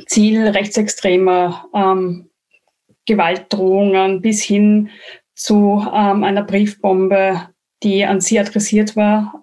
Ziel 0.07 0.47
rechtsextremer 0.47 1.67
ähm, 1.75 2.31
Gewaltdrohungen 3.07 4.21
bis 4.21 4.43
hin 4.43 4.91
zu 5.35 5.85
ähm, 5.93 6.25
einer 6.25 6.43
Briefbombe, 6.43 7.49
die 7.83 8.05
an 8.05 8.21
Sie 8.21 8.39
adressiert 8.39 8.97
war. 8.97 9.41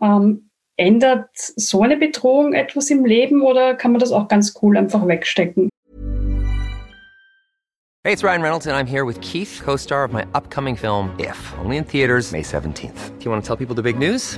Ändert 0.78 1.30
so 1.34 1.84
eine 1.84 1.96
Bedrohung 1.96 2.54
etwas 2.54 2.90
im 2.90 3.06
Leben 3.06 3.42
oder 3.42 3.76
kann 3.76 3.92
man 3.92 4.00
das 4.00 4.12
auch 4.12 4.28
ganz 4.28 4.54
cool 4.62 4.76
einfach 4.78 5.08
wegstecken? 5.08 5.70
Hey, 8.04 8.14
it's 8.14 8.24
Ryan 8.24 8.42
Reynolds 8.42 8.68
and 8.68 8.76
I'm 8.76 8.86
here 8.86 9.06
with 9.06 9.20
Keith, 9.22 9.62
co-star 9.64 10.04
of 10.04 10.12
my 10.12 10.26
upcoming 10.34 10.76
film 10.76 11.10
If, 11.18 11.54
only 11.64 11.78
in 11.78 11.86
theaters 11.86 12.32
May 12.32 12.44
17th. 12.44 13.18
Do 13.18 13.26
you 13.26 13.32
want 13.32 13.44
to 13.44 13.48
tell 13.48 13.56
people 13.56 13.74
the 13.74 13.82
big 13.82 13.98
news? 13.98 14.38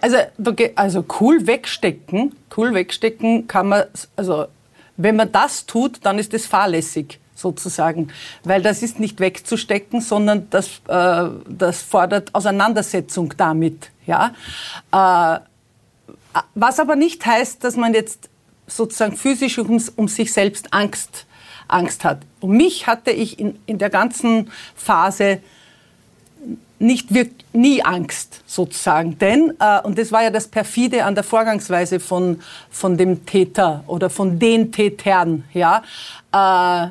Also, 0.00 0.16
also 0.76 1.04
cool 1.20 1.46
wegstecken, 1.46 2.34
cool 2.56 2.74
wegstecken 2.74 3.46
kann 3.46 3.68
man, 3.68 3.84
also 4.16 4.46
wenn 4.96 5.16
man 5.16 5.32
das 5.32 5.66
tut, 5.66 5.98
dann 6.02 6.18
ist 6.18 6.32
das 6.32 6.46
fahrlässig 6.46 7.18
sozusagen, 7.34 8.08
weil 8.44 8.62
das 8.62 8.82
ist 8.82 9.00
nicht 9.00 9.18
wegzustecken, 9.18 10.00
sondern 10.00 10.48
das, 10.50 10.82
äh, 10.88 11.28
das 11.48 11.82
fordert 11.82 12.34
Auseinandersetzung 12.34 13.34
damit. 13.36 13.90
Ja? 14.06 14.34
Äh, 14.92 15.40
was 16.54 16.78
aber 16.78 16.96
nicht 16.96 17.24
heißt, 17.24 17.64
dass 17.64 17.76
man 17.76 17.94
jetzt 17.94 18.28
sozusagen 18.66 19.16
physisch 19.16 19.58
um, 19.58 19.82
um 19.96 20.08
sich 20.08 20.32
selbst 20.32 20.72
Angst, 20.72 21.26
Angst 21.66 22.04
hat. 22.04 22.20
Um 22.40 22.56
mich 22.56 22.86
hatte 22.86 23.10
ich 23.10 23.38
in, 23.38 23.58
in 23.66 23.78
der 23.78 23.90
ganzen 23.90 24.50
Phase 24.76 25.40
nicht 26.80 27.14
wirklich, 27.14 27.44
nie 27.52 27.82
Angst 27.82 28.42
sozusagen. 28.46 29.18
Denn, 29.18 29.52
äh, 29.60 29.80
und 29.82 29.98
das 29.98 30.10
war 30.10 30.22
ja 30.22 30.30
das 30.30 30.48
perfide 30.48 31.04
an 31.04 31.14
der 31.14 31.24
Vorgangsweise 31.24 32.00
von, 32.00 32.40
von 32.70 32.96
dem 32.96 33.24
Täter 33.26 33.84
oder 33.86 34.10
von 34.10 34.38
den 34.38 34.72
Tätern, 34.72 35.44
ja. 35.52 35.82
Äh, 36.32 36.90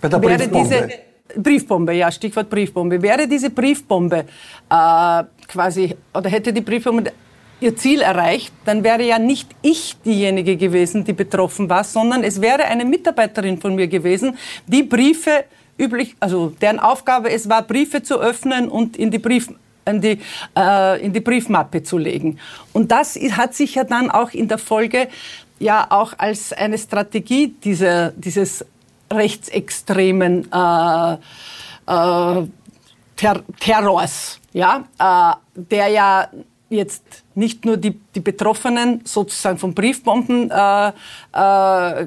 Bei 0.00 0.08
der 0.08 0.18
Briefbombe. 0.18 0.58
Diese, 0.64 0.88
Briefbombe, 1.36 1.92
ja, 1.92 2.10
Stichwort 2.10 2.48
Briefbombe. 2.48 3.00
Wäre 3.02 3.28
diese 3.28 3.50
Briefbombe 3.50 4.24
äh, 4.70 5.24
quasi, 5.46 5.94
oder 6.14 6.30
hätte 6.30 6.52
die 6.52 6.62
Briefbombe 6.62 7.12
ihr 7.60 7.76
Ziel 7.76 8.00
erreicht, 8.00 8.52
dann 8.64 8.84
wäre 8.84 9.02
ja 9.02 9.18
nicht 9.18 9.50
ich 9.62 9.96
diejenige 10.04 10.56
gewesen, 10.56 11.04
die 11.04 11.12
betroffen 11.12 11.68
war, 11.68 11.84
sondern 11.84 12.22
es 12.22 12.40
wäre 12.40 12.64
eine 12.64 12.84
Mitarbeiterin 12.84 13.60
von 13.60 13.74
mir 13.74 13.88
gewesen, 13.88 14.38
die 14.66 14.84
Briefe 14.84 15.44
üblich, 15.78 16.16
also 16.20 16.54
deren 16.60 16.78
Aufgabe 16.78 17.30
es 17.30 17.48
war, 17.48 17.62
Briefe 17.62 18.02
zu 18.02 18.20
öffnen 18.20 18.68
und 18.68 18.96
in 18.96 19.10
die 19.10 19.18
Brief 19.18 19.48
in 19.86 20.00
die, 20.02 20.20
äh, 20.54 21.02
in 21.02 21.12
die 21.14 21.20
Briefmappe 21.20 21.82
zu 21.82 21.96
legen. 21.96 22.38
Und 22.74 22.90
das 22.90 23.16
hat 23.16 23.54
sich 23.54 23.76
ja 23.76 23.84
dann 23.84 24.10
auch 24.10 24.32
in 24.32 24.46
der 24.46 24.58
Folge 24.58 25.08
ja 25.58 25.86
auch 25.88 26.12
als 26.18 26.52
eine 26.52 26.76
Strategie 26.76 27.48
dieser, 27.64 28.10
dieses 28.10 28.64
rechtsextremen 29.10 30.52
äh, 30.52 31.12
äh, 31.86 32.46
Ter 33.16 33.42
Terrors, 33.58 34.38
ja, 34.52 34.84
äh, 34.98 35.60
der 35.60 35.88
ja 35.88 36.28
jetzt 36.70 37.24
nicht 37.38 37.64
nur 37.64 37.76
die, 37.76 37.98
die 38.14 38.20
Betroffenen 38.20 39.00
sozusagen 39.04 39.58
von 39.58 39.72
Briefbomben 39.74 40.50
äh, 40.50 40.88
äh, 40.88 42.06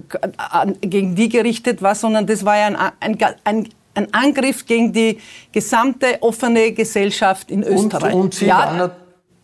gegen 0.81 1.15
die 1.15 1.29
gerichtet 1.29 1.81
war, 1.81 1.95
sondern 1.95 2.27
das 2.27 2.43
war 2.45 2.57
ja 2.57 2.67
ein, 2.67 2.75
ein, 2.99 3.17
ein, 3.43 3.69
ein 3.93 4.13
Angriff 4.13 4.65
gegen 4.65 4.91
die 4.91 5.19
gesamte 5.51 6.17
offene 6.21 6.73
Gesellschaft 6.73 7.49
in 7.49 7.63
Österreich. 7.63 8.13
Und, 8.13 8.21
und 8.21 8.33
Sie 8.33 8.45
ja, 8.45 8.91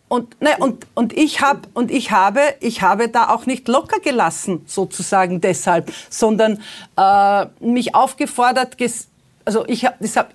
und, 0.08 0.40
ne, 0.40 0.50
und, 0.58 0.86
und, 0.94 1.12
ich 1.12 1.42
hab, 1.42 1.68
und 1.74 1.90
ich, 1.90 2.10
habe, 2.10 2.40
ich 2.60 2.80
habe 2.80 3.08
da 3.08 3.28
auch 3.28 3.44
nicht 3.44 3.68
locker 3.68 4.00
gelassen, 4.00 4.62
sozusagen 4.66 5.40
deshalb, 5.40 5.92
sondern 6.08 6.62
äh, 6.96 7.46
mich 7.60 7.94
aufgefordert, 7.94 8.76
also 9.44 9.66
ich 9.66 9.84
habe 9.84 9.96
hab 10.06 10.30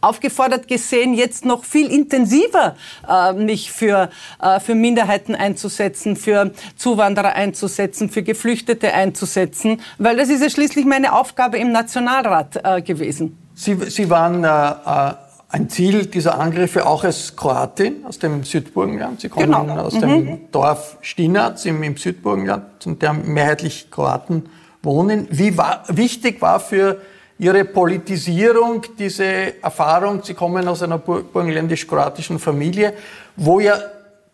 aufgefordert 0.00 0.68
gesehen, 0.68 1.14
jetzt 1.14 1.44
noch 1.44 1.64
viel 1.64 1.90
intensiver 1.90 2.76
äh, 3.08 3.32
mich 3.32 3.72
für, 3.72 4.10
äh, 4.40 4.60
für 4.60 4.74
Minderheiten 4.74 5.34
einzusetzen, 5.34 6.16
für 6.16 6.52
Zuwanderer 6.76 7.34
einzusetzen, 7.34 8.08
für 8.08 8.22
Geflüchtete 8.22 8.92
einzusetzen, 8.92 9.80
weil 9.98 10.16
das 10.16 10.28
ist 10.28 10.42
ja 10.42 10.50
schließlich 10.50 10.84
meine 10.86 11.12
Aufgabe 11.12 11.58
im 11.58 11.72
Nationalrat 11.72 12.60
äh, 12.62 12.82
gewesen. 12.82 13.36
Sie, 13.54 13.74
Sie 13.90 14.08
waren 14.08 14.44
äh, 14.44 14.48
äh, 14.48 15.14
ein 15.48 15.68
Ziel 15.68 16.06
dieser 16.06 16.38
Angriffe 16.38 16.86
auch 16.86 17.04
als 17.04 17.34
Kroatin 17.34 18.04
aus 18.04 18.18
dem 18.18 18.44
Südburgenland. 18.44 19.20
Sie 19.20 19.28
kommen 19.28 19.46
genau. 19.46 19.80
aus 19.80 19.94
mhm. 19.94 20.00
dem 20.00 20.40
Dorf 20.52 20.98
Stinaz 21.00 21.64
im, 21.64 21.82
im 21.82 21.96
Südburgenland, 21.96 22.86
in 22.86 22.98
dem 22.98 23.32
mehrheitlich 23.32 23.90
Kroaten 23.90 24.48
wohnen. 24.82 25.26
Wie 25.30 25.56
war, 25.56 25.82
wichtig 25.88 26.40
war 26.40 26.60
für 26.60 27.00
Ihre 27.38 27.64
Politisierung, 27.64 28.82
diese 28.98 29.62
Erfahrung, 29.62 30.22
Sie 30.24 30.34
kommen 30.34 30.66
aus 30.66 30.82
einer 30.82 30.98
burgenländisch-kroatischen 30.98 32.38
Familie, 32.38 32.94
wo 33.36 33.60
ja 33.60 33.78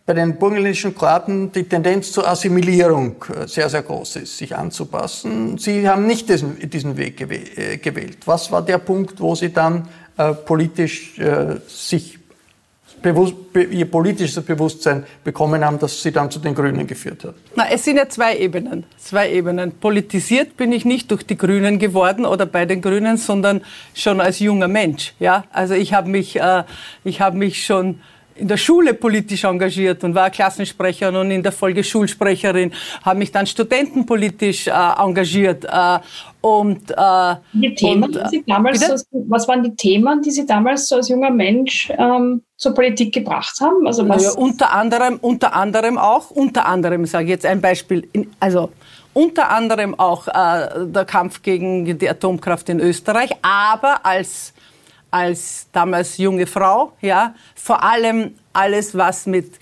bei 0.07 0.13
den 0.13 0.37
burgenländischen 0.37 0.95
Kroaten 0.95 1.51
die 1.51 1.65
Tendenz 1.65 2.13
zur 2.13 2.29
Assimilierung 2.29 3.17
äh, 3.35 3.47
sehr, 3.47 3.69
sehr 3.71 3.83
groß 3.83 4.17
ist, 4.17 4.37
sich 4.37 4.55
anzupassen. 4.55 5.57
Sie 5.57 5.89
haben 5.89 6.07
nicht 6.07 6.29
diesen, 6.29 6.59
diesen 6.69 6.97
Weg 6.97 7.21
äh, 7.21 7.79
gewählt. 7.79 8.19
Was 8.27 8.53
war 8.53 8.63
der 8.63 8.79
Punkt, 8.79 9.21
wo 9.21 9.35
Sie 9.35 9.53
dann 9.53 9.89
äh, 10.17 10.33
politisch 10.33 11.19
äh, 11.19 11.57
sich 11.67 12.19
bewusst, 13.05 13.35
ihr 13.71 13.85
politisches 13.85 14.43
Bewusstsein 14.43 15.05
bekommen 15.23 15.65
haben, 15.65 15.79
das 15.79 16.03
sie 16.03 16.11
dann 16.11 16.31
zu 16.31 16.41
den 16.41 16.55
Grünen 16.55 16.87
geführt 16.87 17.23
hat? 17.25 17.35
Na, 17.55 17.67
es 17.71 17.85
sind 17.85 17.99
ja 17.99 18.09
zwei 18.09 18.37
Ebenen. 18.37 18.85
Zwei 18.97 19.31
Ebenen. 19.31 19.73
Politisiert 19.73 20.57
bin 20.57 20.73
ich 20.73 20.85
nicht 20.85 21.11
durch 21.11 21.23
die 21.23 21.37
Grünen 21.37 21.79
geworden 21.79 22.25
oder 22.25 22.47
bei 22.47 22.65
den 22.65 22.81
Grünen, 22.81 23.19
sondern 23.19 23.61
schon 23.95 24.21
als 24.21 24.41
junger 24.41 24.69
Mensch. 24.69 25.13
Ja? 25.21 25.45
Also 25.53 25.75
ich 25.75 25.93
habe 25.93 26.09
mich, 26.09 26.41
äh, 26.41 26.65
ich 27.05 27.21
hab 27.21 27.35
mich 27.35 27.65
schon 27.65 28.01
in 28.37 28.49
der 28.49 28.57
Schule 28.57 28.95
politisch 28.95 29.45
engagiert 29.45 30.03
und 30.05 30.15
war 30.15 30.31
Klassensprecherin 30.31 31.17
und 31.17 31.31
in 31.31 31.43
der 31.43 31.53
Folge 31.53 31.85
Schulsprecherin, 31.85 32.73
habe 33.03 33.19
mich 33.19 33.31
dann 33.31 33.47
studentenpolitisch 33.47 34.67
äh, 34.67 34.71
engagiert. 34.71 35.65
Äh, 35.65 35.99
und, 36.41 36.91
äh, 36.91 37.35
die 37.53 37.75
Themen, 37.75 38.05
und, 38.05 38.17
die 38.17 38.29
Sie 38.29 38.45
damals, 38.47 38.91
als, 38.91 39.07
was 39.13 39.49
waren 39.49 39.63
die 39.63 39.75
Themen, 39.75 40.21
die 40.21 40.31
Sie 40.31 40.45
damals 40.45 40.89
so 40.89 40.97
als 40.97 41.09
junger 41.09 41.31
Mensch 41.31 41.91
ähm, 41.97 42.43
zur 42.57 42.75
Politik 42.75 43.15
gebracht 43.15 43.59
haben? 43.61 43.87
Also 43.87 44.07
was? 44.09 44.23
Ja, 44.23 44.33
unter 44.33 44.73
anderem, 44.73 45.19
unter 45.21 45.55
anderem 45.55 45.97
auch, 45.97 46.31
unter 46.31 46.67
anderem 46.67 47.07
sage 47.07 47.25
ich 47.25 47.31
jetzt 47.31 47.47
ein 47.47 47.61
Beispiel, 47.61 48.07
in, 48.13 48.31
also 48.41 48.71
unter 49.15 49.51
anderem 49.51 49.99
auch 49.99 50.27
äh, 50.27 50.87
der 50.87 51.05
Kampf 51.05 51.43
gegen 51.43 51.99
die 51.99 52.09
Atomkraft 52.09 52.69
in 52.69 52.81
Österreich, 52.81 53.31
aber 53.43 54.05
als 54.05 54.54
als 55.15 55.69
damals 55.71 56.19
junge 56.19 56.45
Frau, 56.45 56.93
ja, 57.01 57.35
vor 57.55 57.85
allem 57.85 58.35
alles, 58.53 58.97
was 58.97 59.27
mit 59.27 59.61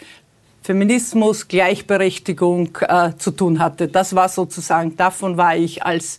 Feminismus, 0.62 1.46
Gleichberechtigung 1.46 2.70
äh, 2.80 3.10
zu 3.18 3.32
tun 3.32 3.58
hatte. 3.58 3.88
Das 3.88 4.14
war 4.14 4.30
sozusagen, 4.30 4.96
davon 4.96 5.36
war 5.36 5.54
ich 5.54 5.84
als 5.84 6.18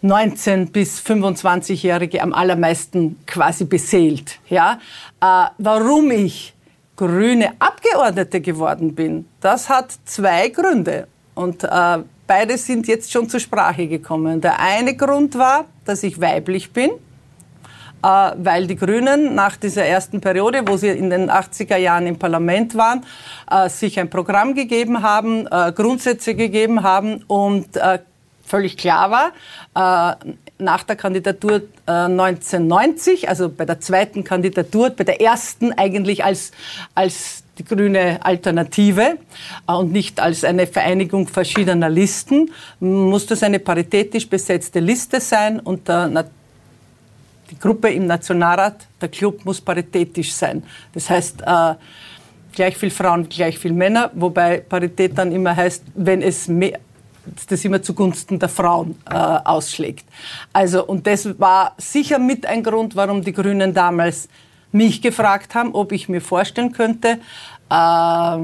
19 0.00 0.72
bis 0.72 0.98
25-Jährige 1.00 2.20
am 2.20 2.32
allermeisten 2.32 3.16
quasi 3.26 3.64
beseelt. 3.64 4.40
Ja? 4.48 4.80
Äh, 5.20 5.44
warum 5.58 6.10
ich 6.10 6.52
grüne 6.96 7.52
Abgeordnete 7.60 8.40
geworden 8.40 8.92
bin, 8.96 9.26
das 9.40 9.68
hat 9.68 9.92
zwei 10.04 10.48
Gründe. 10.48 11.06
Und 11.36 11.62
äh, 11.62 11.98
beide 12.26 12.58
sind 12.58 12.88
jetzt 12.88 13.12
schon 13.12 13.28
zur 13.28 13.38
Sprache 13.38 13.86
gekommen. 13.86 14.40
Der 14.40 14.58
eine 14.58 14.96
Grund 14.96 15.38
war, 15.38 15.66
dass 15.84 16.02
ich 16.02 16.20
weiblich 16.20 16.72
bin 16.72 16.90
weil 18.02 18.66
die 18.66 18.76
Grünen 18.76 19.34
nach 19.34 19.56
dieser 19.56 19.84
ersten 19.84 20.20
Periode, 20.20 20.62
wo 20.66 20.76
sie 20.76 20.88
in 20.88 21.10
den 21.10 21.30
80er 21.30 21.76
Jahren 21.76 22.06
im 22.06 22.18
Parlament 22.18 22.74
waren, 22.74 23.04
äh, 23.50 23.68
sich 23.68 23.98
ein 24.00 24.10
Programm 24.10 24.54
gegeben 24.54 25.02
haben, 25.02 25.46
äh, 25.46 25.72
Grundsätze 25.72 26.34
gegeben 26.34 26.82
haben 26.82 27.24
und 27.26 27.68
völlig 28.44 28.76
klar 28.76 29.10
war, 29.10 30.18
nach 30.58 30.82
der 30.82 30.96
Kandidatur 30.96 31.62
1990, 31.86 33.28
also 33.28 33.48
bei 33.48 33.64
der 33.64 33.80
zweiten 33.80 34.24
Kandidatur, 34.24 34.90
bei 34.90 35.04
der 35.04 35.22
ersten 35.22 35.72
eigentlich 35.72 36.24
als, 36.24 36.50
als 36.94 37.44
die 37.58 37.64
grüne 37.64 38.24
Alternative 38.24 39.18
und 39.66 39.92
nicht 39.92 40.20
als 40.20 40.44
eine 40.44 40.66
Vereinigung 40.66 41.28
verschiedener 41.28 41.90
Listen, 41.90 42.50
muss 42.80 43.26
das 43.26 43.42
eine 43.42 43.58
paritätisch 43.58 44.28
besetzte 44.28 44.80
Liste 44.80 45.20
sein 45.20 45.60
und 45.60 45.88
der 45.88 46.08
die 47.52 47.58
Gruppe 47.58 47.90
im 47.90 48.06
Nationalrat, 48.06 48.86
der 49.00 49.10
Club 49.10 49.44
muss 49.44 49.60
paritätisch 49.60 50.32
sein. 50.32 50.62
Das 50.94 51.10
heißt, 51.10 51.42
äh, 51.42 51.74
gleich 52.52 52.76
viel 52.76 52.90
Frauen, 52.90 53.28
gleich 53.28 53.58
viel 53.58 53.72
Männer, 53.72 54.10
wobei 54.14 54.58
Parität 54.60 55.16
dann 55.18 55.32
immer 55.32 55.54
heißt, 55.54 55.84
wenn 55.94 56.22
es 56.22 56.48
mehr, 56.48 56.78
das 57.48 57.64
immer 57.64 57.82
zugunsten 57.82 58.38
der 58.38 58.48
Frauen 58.48 58.96
äh, 59.08 59.14
ausschlägt. 59.14 60.06
Also, 60.52 60.84
und 60.86 61.06
das 61.06 61.38
war 61.38 61.74
sicher 61.76 62.18
mit 62.18 62.46
ein 62.46 62.62
Grund, 62.62 62.96
warum 62.96 63.22
die 63.22 63.32
Grünen 63.32 63.74
damals 63.74 64.28
mich 64.72 65.02
gefragt 65.02 65.54
haben, 65.54 65.74
ob 65.74 65.92
ich 65.92 66.08
mir 66.08 66.22
vorstellen 66.22 66.72
könnte, 66.72 67.18
äh, 67.70 68.36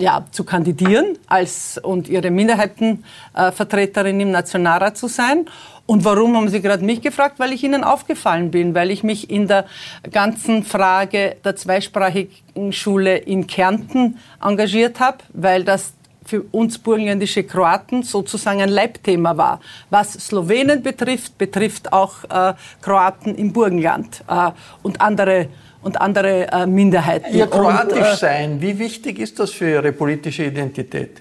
ja, 0.00 0.24
zu 0.30 0.44
kandidieren 0.44 1.18
als, 1.26 1.78
und 1.78 2.08
ihre 2.08 2.30
Minderheitenvertreterin 2.30 4.18
im 4.20 4.30
Nationalrat 4.30 4.96
zu 4.96 5.08
sein. 5.08 5.46
Und 5.90 6.04
warum 6.04 6.36
haben 6.36 6.48
Sie 6.48 6.60
gerade 6.60 6.84
mich 6.84 7.00
gefragt? 7.00 7.40
Weil 7.40 7.52
ich 7.52 7.64
Ihnen 7.64 7.82
aufgefallen 7.82 8.52
bin, 8.52 8.76
weil 8.76 8.92
ich 8.92 9.02
mich 9.02 9.28
in 9.28 9.48
der 9.48 9.64
ganzen 10.12 10.62
Frage 10.62 11.34
der 11.44 11.56
zweisprachigen 11.56 12.72
Schule 12.72 13.16
in 13.16 13.48
Kärnten 13.48 14.16
engagiert 14.40 15.00
habe, 15.00 15.18
weil 15.32 15.64
das 15.64 15.94
für 16.24 16.42
uns 16.52 16.78
burgenländische 16.78 17.42
Kroaten 17.42 18.04
sozusagen 18.04 18.60
ein 18.60 18.68
Leibthema 18.68 19.36
war. 19.36 19.58
Was 19.90 20.12
Slowenen 20.12 20.80
betrifft, 20.80 21.36
betrifft 21.38 21.92
auch 21.92 22.22
äh, 22.22 22.54
Kroaten 22.80 23.34
im 23.34 23.52
Burgenland 23.52 24.22
äh, 24.28 24.52
und 24.84 25.00
andere 25.00 25.48
und 25.82 26.00
andere 26.00 26.52
äh, 26.52 26.66
Minderheiten. 26.68 27.34
Ihr 27.34 27.48
kroatisch 27.48 28.12
äh, 28.12 28.16
sein, 28.16 28.60
wie 28.60 28.78
wichtig 28.78 29.18
ist 29.18 29.40
das 29.40 29.50
für 29.50 29.68
Ihre 29.68 29.90
politische 29.90 30.44
Identität? 30.44 31.20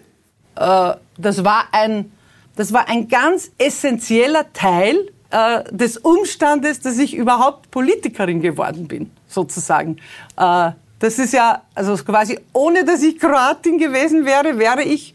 Äh, 0.55 0.91
das 1.17 1.43
war 1.43 1.63
ein 1.71 2.12
das 2.60 2.74
war 2.74 2.89
ein 2.89 3.08
ganz 3.08 3.52
essentieller 3.58 4.52
Teil 4.52 5.10
äh, 5.30 5.63
des 5.72 5.95
Umstandes, 5.95 6.82
dass 6.82 6.98
ich 6.98 7.15
überhaupt 7.15 7.72
Politikerin 7.72 8.41
geworden 8.41 8.86
bin, 8.86 9.12
sozusagen. 9.30 9.95
Äh, 10.36 10.72
das 11.00 11.19
ist 11.19 11.32
ja, 11.32 11.62
also 11.74 11.95
quasi, 12.04 12.38
ohne 12.52 12.84
dass 12.84 13.02
ich 13.02 13.17
Kroatin 13.17 13.78
gewesen 13.78 14.26
wäre, 14.26 14.60
wäre 14.60 14.84
ich, 14.84 15.13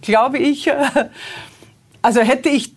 glaube 0.00 0.38
ich, 0.38 0.66
äh, 0.66 0.74
also 2.02 2.20
hätte 2.20 2.48
ich 2.48 2.74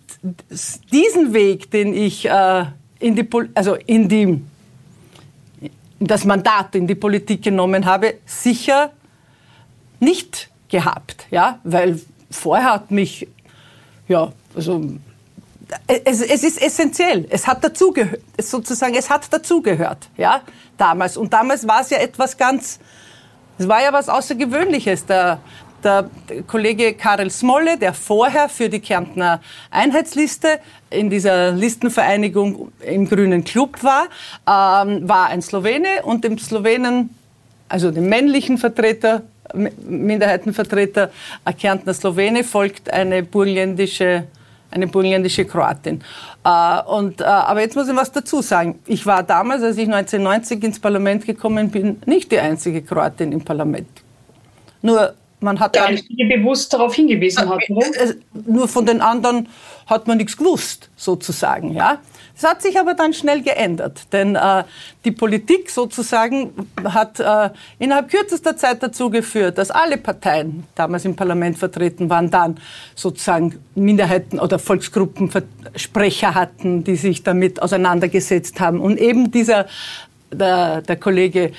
diesen 0.92 1.34
Weg, 1.34 1.72
den 1.72 1.92
ich 1.92 2.26
äh, 2.26 2.64
in 3.00 3.16
die, 3.16 3.28
also 3.56 3.74
in 3.74 4.08
die, 4.08 4.40
das 5.98 6.24
Mandat 6.24 6.76
in 6.76 6.86
die 6.86 6.94
Politik 6.94 7.42
genommen 7.42 7.84
habe, 7.84 8.14
sicher 8.24 8.92
nicht 9.98 10.48
gehabt, 10.68 11.26
ja, 11.32 11.58
weil 11.64 12.00
vorher 12.30 12.72
hat 12.74 12.92
mich 12.92 13.26
ja, 14.08 14.32
also 14.54 14.82
es, 15.86 16.20
es, 16.20 16.44
ist 16.44 16.62
essentiell. 16.62 17.26
Es 17.30 17.46
hat 17.46 17.62
dazugehört, 17.64 18.20
sozusagen, 18.40 18.94
es 18.94 19.10
hat 19.10 19.32
dazugehört, 19.32 20.08
ja, 20.16 20.42
damals. 20.76 21.16
Und 21.16 21.32
damals 21.32 21.66
war 21.66 21.80
es 21.80 21.90
ja 21.90 21.98
etwas 21.98 22.36
ganz, 22.36 22.78
es 23.58 23.66
war 23.66 23.82
ja 23.82 23.92
was 23.92 24.08
Außergewöhnliches. 24.08 25.06
Der, 25.06 25.40
der 25.82 26.08
Kollege 26.46 26.94
Karel 26.94 27.30
Smolle, 27.30 27.78
der 27.78 27.94
vorher 27.94 28.48
für 28.48 28.68
die 28.68 28.80
Kärntner 28.80 29.40
Einheitsliste 29.70 30.60
in 30.90 31.10
dieser 31.10 31.52
Listenvereinigung 31.52 32.72
im 32.80 33.08
Grünen 33.08 33.44
Club 33.44 33.82
war, 33.82 34.04
ähm, 34.46 35.08
war 35.08 35.28
ein 35.28 35.42
Slowene 35.42 36.02
und 36.04 36.24
dem 36.24 36.38
Slowenen, 36.38 37.10
also 37.68 37.90
dem 37.90 38.08
männlichen 38.08 38.58
Vertreter 38.58 39.22
Minderheitenvertreter 39.56 41.10
Kärntner 41.58 41.94
Slowene 41.94 42.44
folgt 42.44 42.92
eine 42.92 43.22
burgenländische 43.22 44.24
eine 44.70 44.86
burgenländische 44.88 45.44
Kroatin. 45.44 46.02
Äh, 46.44 46.82
und, 46.82 47.20
äh, 47.20 47.24
aber 47.24 47.60
jetzt 47.60 47.76
muss 47.76 47.88
ich 47.88 47.96
was 47.96 48.12
dazu 48.12 48.42
sagen. 48.42 48.78
Ich 48.86 49.06
war 49.06 49.22
damals, 49.22 49.62
als 49.62 49.76
ich 49.78 49.86
1990 49.86 50.62
ins 50.62 50.80
Parlament 50.80 51.24
gekommen 51.24 51.70
bin, 51.70 52.02
nicht 52.04 52.30
die 52.32 52.38
einzige 52.38 52.82
Kroatin 52.82 53.32
im 53.32 53.42
Parlament. 53.42 53.88
Nur 54.82 55.14
man 55.40 55.60
hat 55.60 55.76
ja, 55.76 55.88
die 55.90 56.24
bewusst 56.24 56.72
darauf 56.72 56.94
hingewiesen 56.94 57.48
hat. 57.48 57.60
Äh, 57.68 58.14
nur 58.46 58.68
von 58.68 58.86
den 58.86 59.00
anderen 59.00 59.48
hat 59.86 60.06
man 60.06 60.18
nichts 60.18 60.36
gewusst, 60.36 60.90
sozusagen. 60.96 61.72
Ja? 61.72 61.98
Das 62.38 62.50
hat 62.50 62.62
sich 62.62 62.78
aber 62.78 62.92
dann 62.92 63.14
schnell 63.14 63.40
geändert, 63.40 64.12
denn 64.12 64.36
äh, 64.36 64.64
die 65.06 65.10
Politik 65.10 65.70
sozusagen 65.70 66.52
hat 66.84 67.18
äh, 67.18 67.48
innerhalb 67.78 68.10
kürzester 68.10 68.58
Zeit 68.58 68.82
dazu 68.82 69.08
geführt, 69.08 69.56
dass 69.56 69.70
alle 69.70 69.96
Parteien 69.96 70.64
damals 70.74 71.06
im 71.06 71.16
Parlament 71.16 71.56
vertreten 71.56 72.10
waren, 72.10 72.30
dann 72.30 72.60
sozusagen 72.94 73.58
Minderheiten 73.74 74.38
oder 74.38 74.58
Volksgruppensprecher 74.58 76.34
hatten, 76.34 76.84
die 76.84 76.96
sich 76.96 77.22
damit 77.22 77.62
auseinandergesetzt 77.62 78.60
haben. 78.60 78.80
Und 78.80 78.98
eben 78.98 79.30
dieser 79.30 79.64
der, 80.30 80.82
der 80.82 80.96
Kollege 80.96 81.52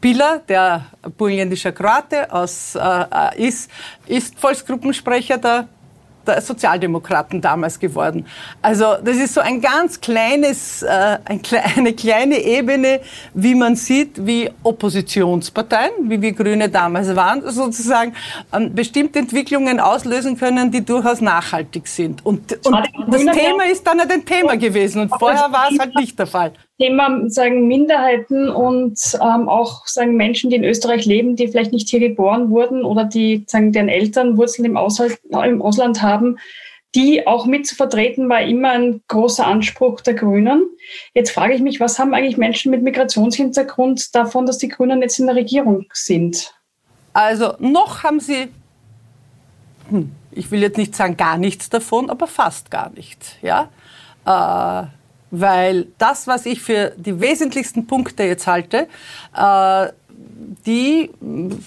Pila, 0.00 0.38
der 0.48 0.86
burgenländischer 1.16 1.72
Kroate 1.72 2.32
aus, 2.32 2.76
äh, 2.76 3.44
ist, 3.44 3.68
ist 4.06 4.38
Volksgruppensprecher 4.38 5.38
der 5.38 5.68
Sozialdemokraten 6.40 7.40
damals 7.40 7.78
geworden. 7.78 8.26
Also 8.60 8.96
das 9.04 9.16
ist 9.16 9.34
so 9.34 9.40
ein 9.40 9.60
ganz 9.60 10.00
kleines, 10.00 10.82
äh, 10.82 11.18
eine 11.76 11.92
kleine 11.92 12.38
Ebene, 12.42 13.00
wie 13.34 13.54
man 13.54 13.76
sieht, 13.76 14.24
wie 14.26 14.50
Oppositionsparteien, 14.62 16.10
wie 16.10 16.20
wir 16.20 16.32
Grüne 16.32 16.68
damals 16.68 17.14
waren, 17.14 17.42
sozusagen 17.50 18.14
ähm, 18.52 18.74
bestimmte 18.74 19.18
Entwicklungen 19.18 19.80
auslösen 19.80 20.38
können, 20.38 20.70
die 20.70 20.84
durchaus 20.84 21.20
nachhaltig 21.20 21.86
sind. 21.86 22.24
Und, 22.24 22.52
und 22.66 22.76
das 23.08 23.20
Thema 23.20 23.64
ist 23.70 23.86
dann 23.86 24.00
ein 24.00 24.24
Thema 24.24 24.56
gewesen 24.56 25.02
und 25.02 25.08
vorher 25.18 25.50
war 25.52 25.68
es 25.70 25.78
halt 25.78 25.94
nicht 25.94 26.18
der 26.18 26.26
Fall. 26.26 26.52
Thema 26.82 27.30
sagen 27.30 27.68
Minderheiten 27.68 28.48
und 28.48 28.98
ähm, 29.14 29.48
auch 29.48 29.86
sagen 29.86 30.16
Menschen, 30.16 30.50
die 30.50 30.56
in 30.56 30.64
Österreich 30.64 31.06
leben, 31.06 31.36
die 31.36 31.46
vielleicht 31.46 31.72
nicht 31.72 31.88
hier 31.88 32.00
geboren 32.00 32.50
wurden 32.50 32.84
oder 32.84 33.04
die 33.04 33.44
sagen 33.46 33.70
deren 33.70 33.88
Eltern 33.88 34.36
Wurzeln 34.36 34.64
im 34.64 34.76
Ausland, 34.76 35.16
im 35.30 35.62
Ausland 35.62 36.02
haben, 36.02 36.38
die 36.96 37.24
auch 37.24 37.46
mit 37.46 37.68
zu 37.68 37.76
vertreten, 37.76 38.28
war 38.28 38.42
immer 38.42 38.70
ein 38.70 39.00
großer 39.06 39.46
Anspruch 39.46 40.00
der 40.00 40.14
Grünen. 40.14 40.64
Jetzt 41.14 41.30
frage 41.30 41.54
ich 41.54 41.62
mich, 41.62 41.78
was 41.78 42.00
haben 42.00 42.14
eigentlich 42.14 42.36
Menschen 42.36 42.72
mit 42.72 42.82
Migrationshintergrund 42.82 44.12
davon, 44.16 44.44
dass 44.44 44.58
die 44.58 44.68
Grünen 44.68 45.02
jetzt 45.02 45.20
in 45.20 45.26
der 45.26 45.36
Regierung 45.36 45.86
sind? 45.92 46.52
Also 47.12 47.54
noch 47.60 48.02
haben 48.02 48.18
sie, 48.18 48.48
hm, 49.88 50.10
ich 50.32 50.50
will 50.50 50.60
jetzt 50.60 50.78
nicht 50.78 50.96
sagen 50.96 51.16
gar 51.16 51.38
nichts 51.38 51.70
davon, 51.70 52.10
aber 52.10 52.26
fast 52.26 52.72
gar 52.72 52.90
nichts. 52.90 53.36
Ja. 53.40 53.68
Äh, 54.26 54.88
weil 55.32 55.88
das, 55.98 56.28
was 56.28 56.46
ich 56.46 56.60
für 56.60 56.92
die 56.96 57.20
wesentlichsten 57.20 57.86
Punkte 57.88 58.22
jetzt 58.22 58.46
halte, 58.46 58.86
äh, 59.36 59.88
die, 60.66 61.10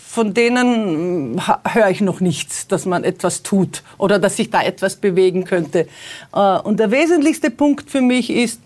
von 0.08 0.34
denen 0.34 1.42
höre 1.68 1.90
ich 1.90 2.02
noch 2.02 2.22
nichts, 2.22 2.68
dass 2.68 2.86
man 2.86 3.04
etwas 3.04 3.44
tut 3.44 3.84
oder 3.98 4.20
dass 4.20 4.38
sich 4.38 4.52
da 4.52 4.62
etwas 4.62 4.96
bewegen 4.96 5.44
könnte. 5.44 5.88
Äh, 6.34 6.60
und 6.60 6.80
der 6.80 6.92
wesentlichste 6.92 7.50
Punkt 7.50 7.90
für 7.90 8.02
mich 8.02 8.30
ist, 8.30 8.62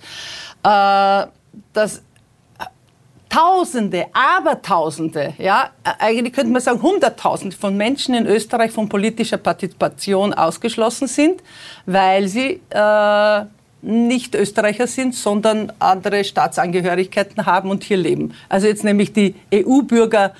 äh, 0.63 1.25
dass 1.73 2.01
Tausende, 3.29 4.07
Abertausende, 4.11 5.35
ja, 5.37 5.69
eigentlich 5.99 6.33
könnte 6.33 6.51
man 6.51 6.63
sagen 6.63 6.81
Hunderttausende 6.81 7.55
von 7.55 7.77
Menschen 7.77 8.15
in 8.15 8.25
Österreich 8.25 8.71
von 8.71 8.89
politischer 8.89 9.37
Partizipation 9.37 10.33
ausgeschlossen 10.33 11.07
sind, 11.07 11.43
weil 11.85 12.27
sie 12.27 12.59
äh, 12.71 13.45
nicht 13.81 14.35
Österreicher 14.35 14.87
sind, 14.87 15.15
sondern 15.15 15.71
andere 15.79 16.23
Staatsangehörigkeiten 16.23 17.45
haben 17.45 17.69
und 17.69 17.83
hier 17.83 17.97
leben. 17.97 18.33
Also 18.49 18.67
jetzt 18.67 18.83
nämlich 18.83 19.13
die 19.13 19.35
EU-Bürger 19.53 20.33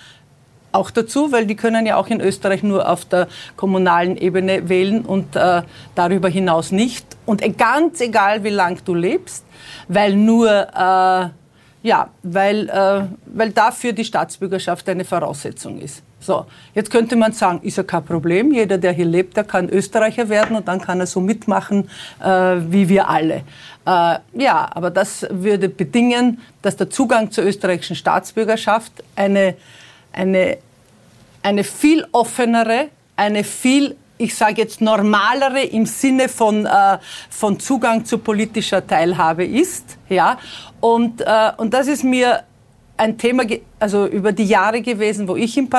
auch 0.72 0.92
dazu, 0.92 1.32
weil 1.32 1.46
die 1.46 1.56
können 1.56 1.86
ja 1.86 1.96
auch 1.96 2.08
in 2.08 2.22
Österreich 2.22 2.64
nur 2.64 2.88
auf 2.88 3.06
der 3.06 3.28
kommunalen 3.56 4.18
Ebene 4.18 4.70
wählen 4.70 5.04
und 5.04 5.36
äh, 5.36 5.64
darüber 5.96 6.30
hinaus 6.30 6.72
nicht. 6.72 7.06
Und 7.26 7.42
ganz 7.58 8.02
egal, 8.02 8.44
wie 8.44 8.50
lang 8.50 8.80
du 8.86 8.94
lebst, 8.94 9.46
weil 9.88 10.16
nur 10.16 10.50
äh, 10.50 11.30
ja, 11.82 12.10
weil, 12.24 12.70
äh, 12.70 13.06
weil 13.26 13.52
dafür 13.52 13.94
die 13.94 14.04
Staatsbürgerschaft 14.04 14.88
eine 14.90 15.06
Voraussetzung 15.06 15.80
ist. 15.80 16.04
So, 16.20 16.46
jetzt 16.76 16.92
könnte 16.92 17.16
man 17.16 17.32
sagen, 17.32 17.62
ist 17.64 17.78
ja 17.78 17.84
kein 17.84 18.04
Problem. 18.04 18.52
Jeder, 18.52 18.78
der 18.78 18.92
hier 18.92 19.06
lebt, 19.06 19.38
der 19.38 19.46
kann 19.46 19.70
Österreicher 19.70 20.28
werden 20.28 20.58
und 20.58 20.68
dann 20.68 20.82
kann 20.82 21.00
er 21.00 21.06
so 21.06 21.22
mitmachen 21.22 21.90
äh, 22.22 22.28
wie 22.28 22.90
wir 22.90 23.08
alle. 23.08 23.44
Äh, 23.86 24.20
ja, 24.34 24.70
aber 24.72 24.92
das 24.92 25.26
würde 25.30 25.70
bedingen, 25.70 26.42
dass 26.62 26.76
der 26.76 26.90
Zugang 26.90 27.32
zur 27.32 27.46
österreichischen 27.46 27.96
Staatsbürgerschaft 27.96 28.92
eine, 29.16 29.56
eine, 30.12 30.58
eine 31.42 31.64
viel 31.64 32.06
offenere, 32.12 32.90
eine 33.16 33.44
viel 33.44 33.96
ich 34.22 34.36
sage 34.36 34.62
jetzt 34.62 34.82
normalere 34.82 35.64
im 35.64 35.86
Sinne 35.86 36.28
von, 36.28 36.66
äh, 36.66 36.98
von 37.30 37.58
Zugang 37.58 38.04
zu 38.04 38.18
politischer 38.18 38.86
Teilhabe 38.86 39.46
ist. 39.46 39.98
Ja? 40.10 40.38
Und, 40.82 41.22
äh, 41.22 41.52
und 41.56 41.74
das 41.74 41.88
ist 41.88 42.04
mir 42.04 42.44
ein 43.00 43.18
Thema, 43.18 43.44
also 43.80 44.06
über 44.06 44.32
die 44.32 44.46
Jahre 44.46 44.82
gewesen, 44.82 45.28
wo 45.28 45.36
ich, 45.36 45.58
im 45.58 45.70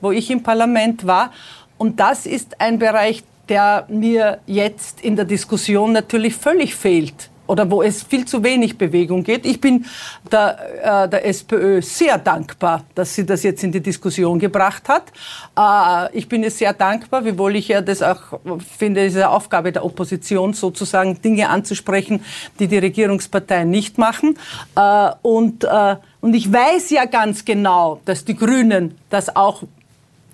wo 0.00 0.10
ich 0.10 0.30
im 0.30 0.42
Parlament 0.42 1.06
war. 1.06 1.32
Und 1.78 2.00
das 2.00 2.26
ist 2.26 2.60
ein 2.60 2.78
Bereich, 2.78 3.22
der 3.48 3.86
mir 3.88 4.38
jetzt 4.46 5.00
in 5.00 5.16
der 5.16 5.24
Diskussion 5.24 5.92
natürlich 5.92 6.34
völlig 6.34 6.74
fehlt 6.74 7.30
oder 7.46 7.70
wo 7.70 7.82
es 7.82 8.02
viel 8.02 8.24
zu 8.24 8.42
wenig 8.42 8.78
Bewegung 8.78 9.22
geht. 9.22 9.44
Ich 9.46 9.60
bin 9.60 9.84
der, 10.30 11.04
äh, 11.04 11.08
der 11.08 11.26
SPÖ 11.26 11.82
sehr 11.82 12.18
dankbar, 12.18 12.84
dass 12.94 13.14
sie 13.14 13.26
das 13.26 13.42
jetzt 13.42 13.62
in 13.64 13.72
die 13.72 13.80
Diskussion 13.80 14.38
gebracht 14.38 14.88
hat. 14.88 15.12
Äh, 15.58 16.16
ich 16.16 16.28
bin 16.28 16.42
ihr 16.42 16.50
sehr 16.50 16.72
dankbar, 16.72 17.24
wiewohl 17.24 17.56
ich 17.56 17.68
ja 17.68 17.80
das 17.80 18.02
auch 18.02 18.40
finde, 18.78 19.04
es 19.04 19.14
ist 19.14 19.18
eine 19.18 19.30
Aufgabe 19.30 19.72
der 19.72 19.84
Opposition, 19.84 20.54
sozusagen 20.54 21.20
Dinge 21.20 21.48
anzusprechen, 21.48 22.24
die 22.58 22.68
die 22.68 22.78
Regierungsparteien 22.78 23.68
nicht 23.68 23.98
machen. 23.98 24.38
Äh, 24.76 25.10
und, 25.22 25.64
äh, 25.64 25.96
und 26.20 26.34
ich 26.34 26.52
weiß 26.52 26.90
ja 26.90 27.04
ganz 27.04 27.44
genau, 27.44 28.00
dass 28.04 28.24
die 28.24 28.36
Grünen 28.36 28.94
das 29.10 29.34
auch 29.36 29.62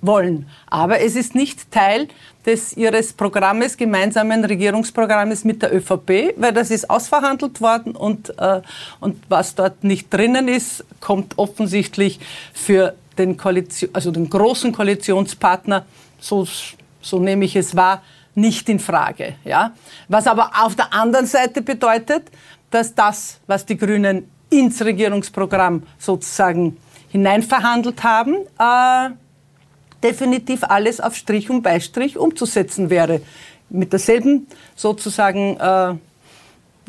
wollen. 0.03 0.49
Aber 0.67 1.01
es 1.01 1.17
ist 1.17 1.35
nicht 1.35 1.71
Teil 1.71 2.09
des 2.47 2.77
ihres 2.77 3.13
Programmes, 3.13 3.77
gemeinsamen 3.77 4.45
Regierungsprogrammes 4.45 5.45
mit 5.45 5.63
der 5.63 5.75
ÖVP, 5.75 6.35
weil 6.37 6.53
das 6.53 6.71
ist 6.71 6.89
ausverhandelt 6.89 7.61
worden 7.61 7.95
und, 7.95 8.31
äh, 8.39 8.63
und 9.01 9.23
was 9.29 9.55
dort 9.55 9.85
nicht 9.85 10.13
drinnen 10.13 10.49
ist, 10.49 10.85
kommt 11.01 11.39
offensichtlich 11.39 12.19
für 12.55 12.95
den, 13.19 13.37
Koalition, 13.37 13.91
also 13.93 14.11
den 14.11 14.31
großen 14.31 14.73
Koalitionspartner, 14.73 15.85
so, 16.19 16.47
so 17.03 17.19
nehme 17.19 17.45
ich 17.45 17.57
es 17.57 17.77
wahr, 17.77 18.03
nicht 18.35 18.69
in 18.69 18.79
Frage. 18.79 19.35
Ja? 19.45 19.73
Was 20.09 20.27
aber 20.27 20.51
auf 20.63 20.75
der 20.77 20.93
anderen 20.95 21.27
Seite 21.27 21.61
bedeutet, 21.61 22.31
dass 22.71 22.95
das, 22.95 23.41
was 23.47 23.67
die 23.67 23.77
Grünen 23.77 24.31
ins 24.49 24.83
Regierungsprogramm 24.83 25.83
sozusagen 25.99 26.77
hineinverhandelt 27.11 28.03
haben, 28.03 28.35
äh, 28.59 29.11
definitiv 30.03 30.65
alles 30.65 31.01
auf 31.01 31.17
Strich 31.17 31.51
und 31.51 31.63
Beistrich 31.63 32.19
umzusetzen 32.19 32.91
wäre. 32.91 33.21
Mit 33.69 33.93
derselben 33.93 34.47
sozusagen 34.75 35.57
äh, 35.59 35.95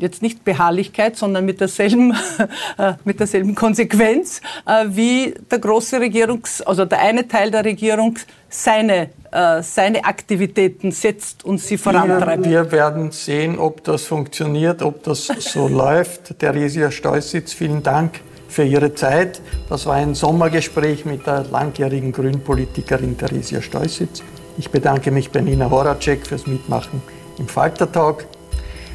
jetzt 0.02 0.21
nicht 0.21 0.43
Beharrlichkeit, 0.43 1.15
sondern 1.15 1.45
mit 1.45 1.62
derselben, 1.62 2.13
äh, 2.78 2.93
mit 3.06 3.19
derselben 3.19 3.56
Konsequenz, 3.56 4.41
äh, 4.65 4.86
wie 4.88 5.34
der 5.50 5.60
große 5.60 5.97
Regierungs-, 5.97 6.63
also 6.63 6.86
der 6.86 7.00
eine 7.00 7.28
Teil 7.28 7.52
der 7.52 7.63
Regierung 7.63 8.17
seine, 8.50 9.10
äh, 9.32 9.62
seine 9.62 10.04
Aktivitäten 10.06 10.91
setzt 10.91 11.45
und 11.45 11.60
sie 11.60 11.78
vorantreibt. 11.78 12.45
Wir, 12.45 12.65
wir 12.65 12.71
werden 12.71 13.12
sehen, 13.12 13.60
ob 13.60 13.84
das 13.84 14.04
funktioniert, 14.04 14.82
ob 14.82 15.04
das 15.04 15.28
so 15.28 15.67
läuft. 15.69 16.39
Theresia 16.39 16.91
Steußitz, 16.91 17.54
vielen 17.54 17.84
Dank 17.84 18.21
für 18.51 18.63
Ihre 18.63 18.93
Zeit. 18.93 19.41
Das 19.69 19.85
war 19.85 19.95
ein 19.95 20.13
Sommergespräch 20.13 21.05
mit 21.05 21.25
der 21.25 21.45
langjährigen 21.45 22.11
Grünpolitikerin 22.11 23.17
Theresia 23.17 23.61
Steußitz. 23.61 24.21
Ich 24.57 24.69
bedanke 24.69 25.09
mich 25.09 25.31
bei 25.31 25.39
Nina 25.39 25.69
Horacek 25.69 26.27
fürs 26.27 26.45
Mitmachen 26.45 27.01
im 27.39 27.47
Faltertag. 27.47 28.25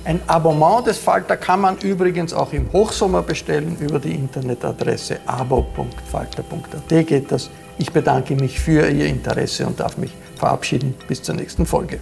Ein 0.04 0.20
Abonnement 0.28 0.86
des 0.86 0.98
Falter 0.98 1.36
kann 1.36 1.60
man 1.60 1.78
übrigens 1.78 2.32
auch 2.32 2.52
im 2.52 2.70
Hochsommer 2.72 3.22
bestellen 3.22 3.76
über 3.80 3.98
die 3.98 4.12
Internetadresse 4.12 5.18
abo.falter.at 5.26 7.06
geht 7.06 7.32
das. 7.32 7.50
Ich 7.78 7.90
bedanke 7.90 8.36
mich 8.36 8.60
für 8.60 8.88
Ihr 8.88 9.06
Interesse 9.06 9.66
und 9.66 9.80
darf 9.80 9.96
mich 9.96 10.12
verabschieden. 10.36 10.94
Bis 11.08 11.22
zur 11.22 11.34
nächsten 11.34 11.66
Folge. 11.66 11.98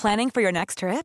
Planning 0.00 0.30
for 0.30 0.42
your 0.42 0.52
next 0.52 0.78
trip? 0.78 1.04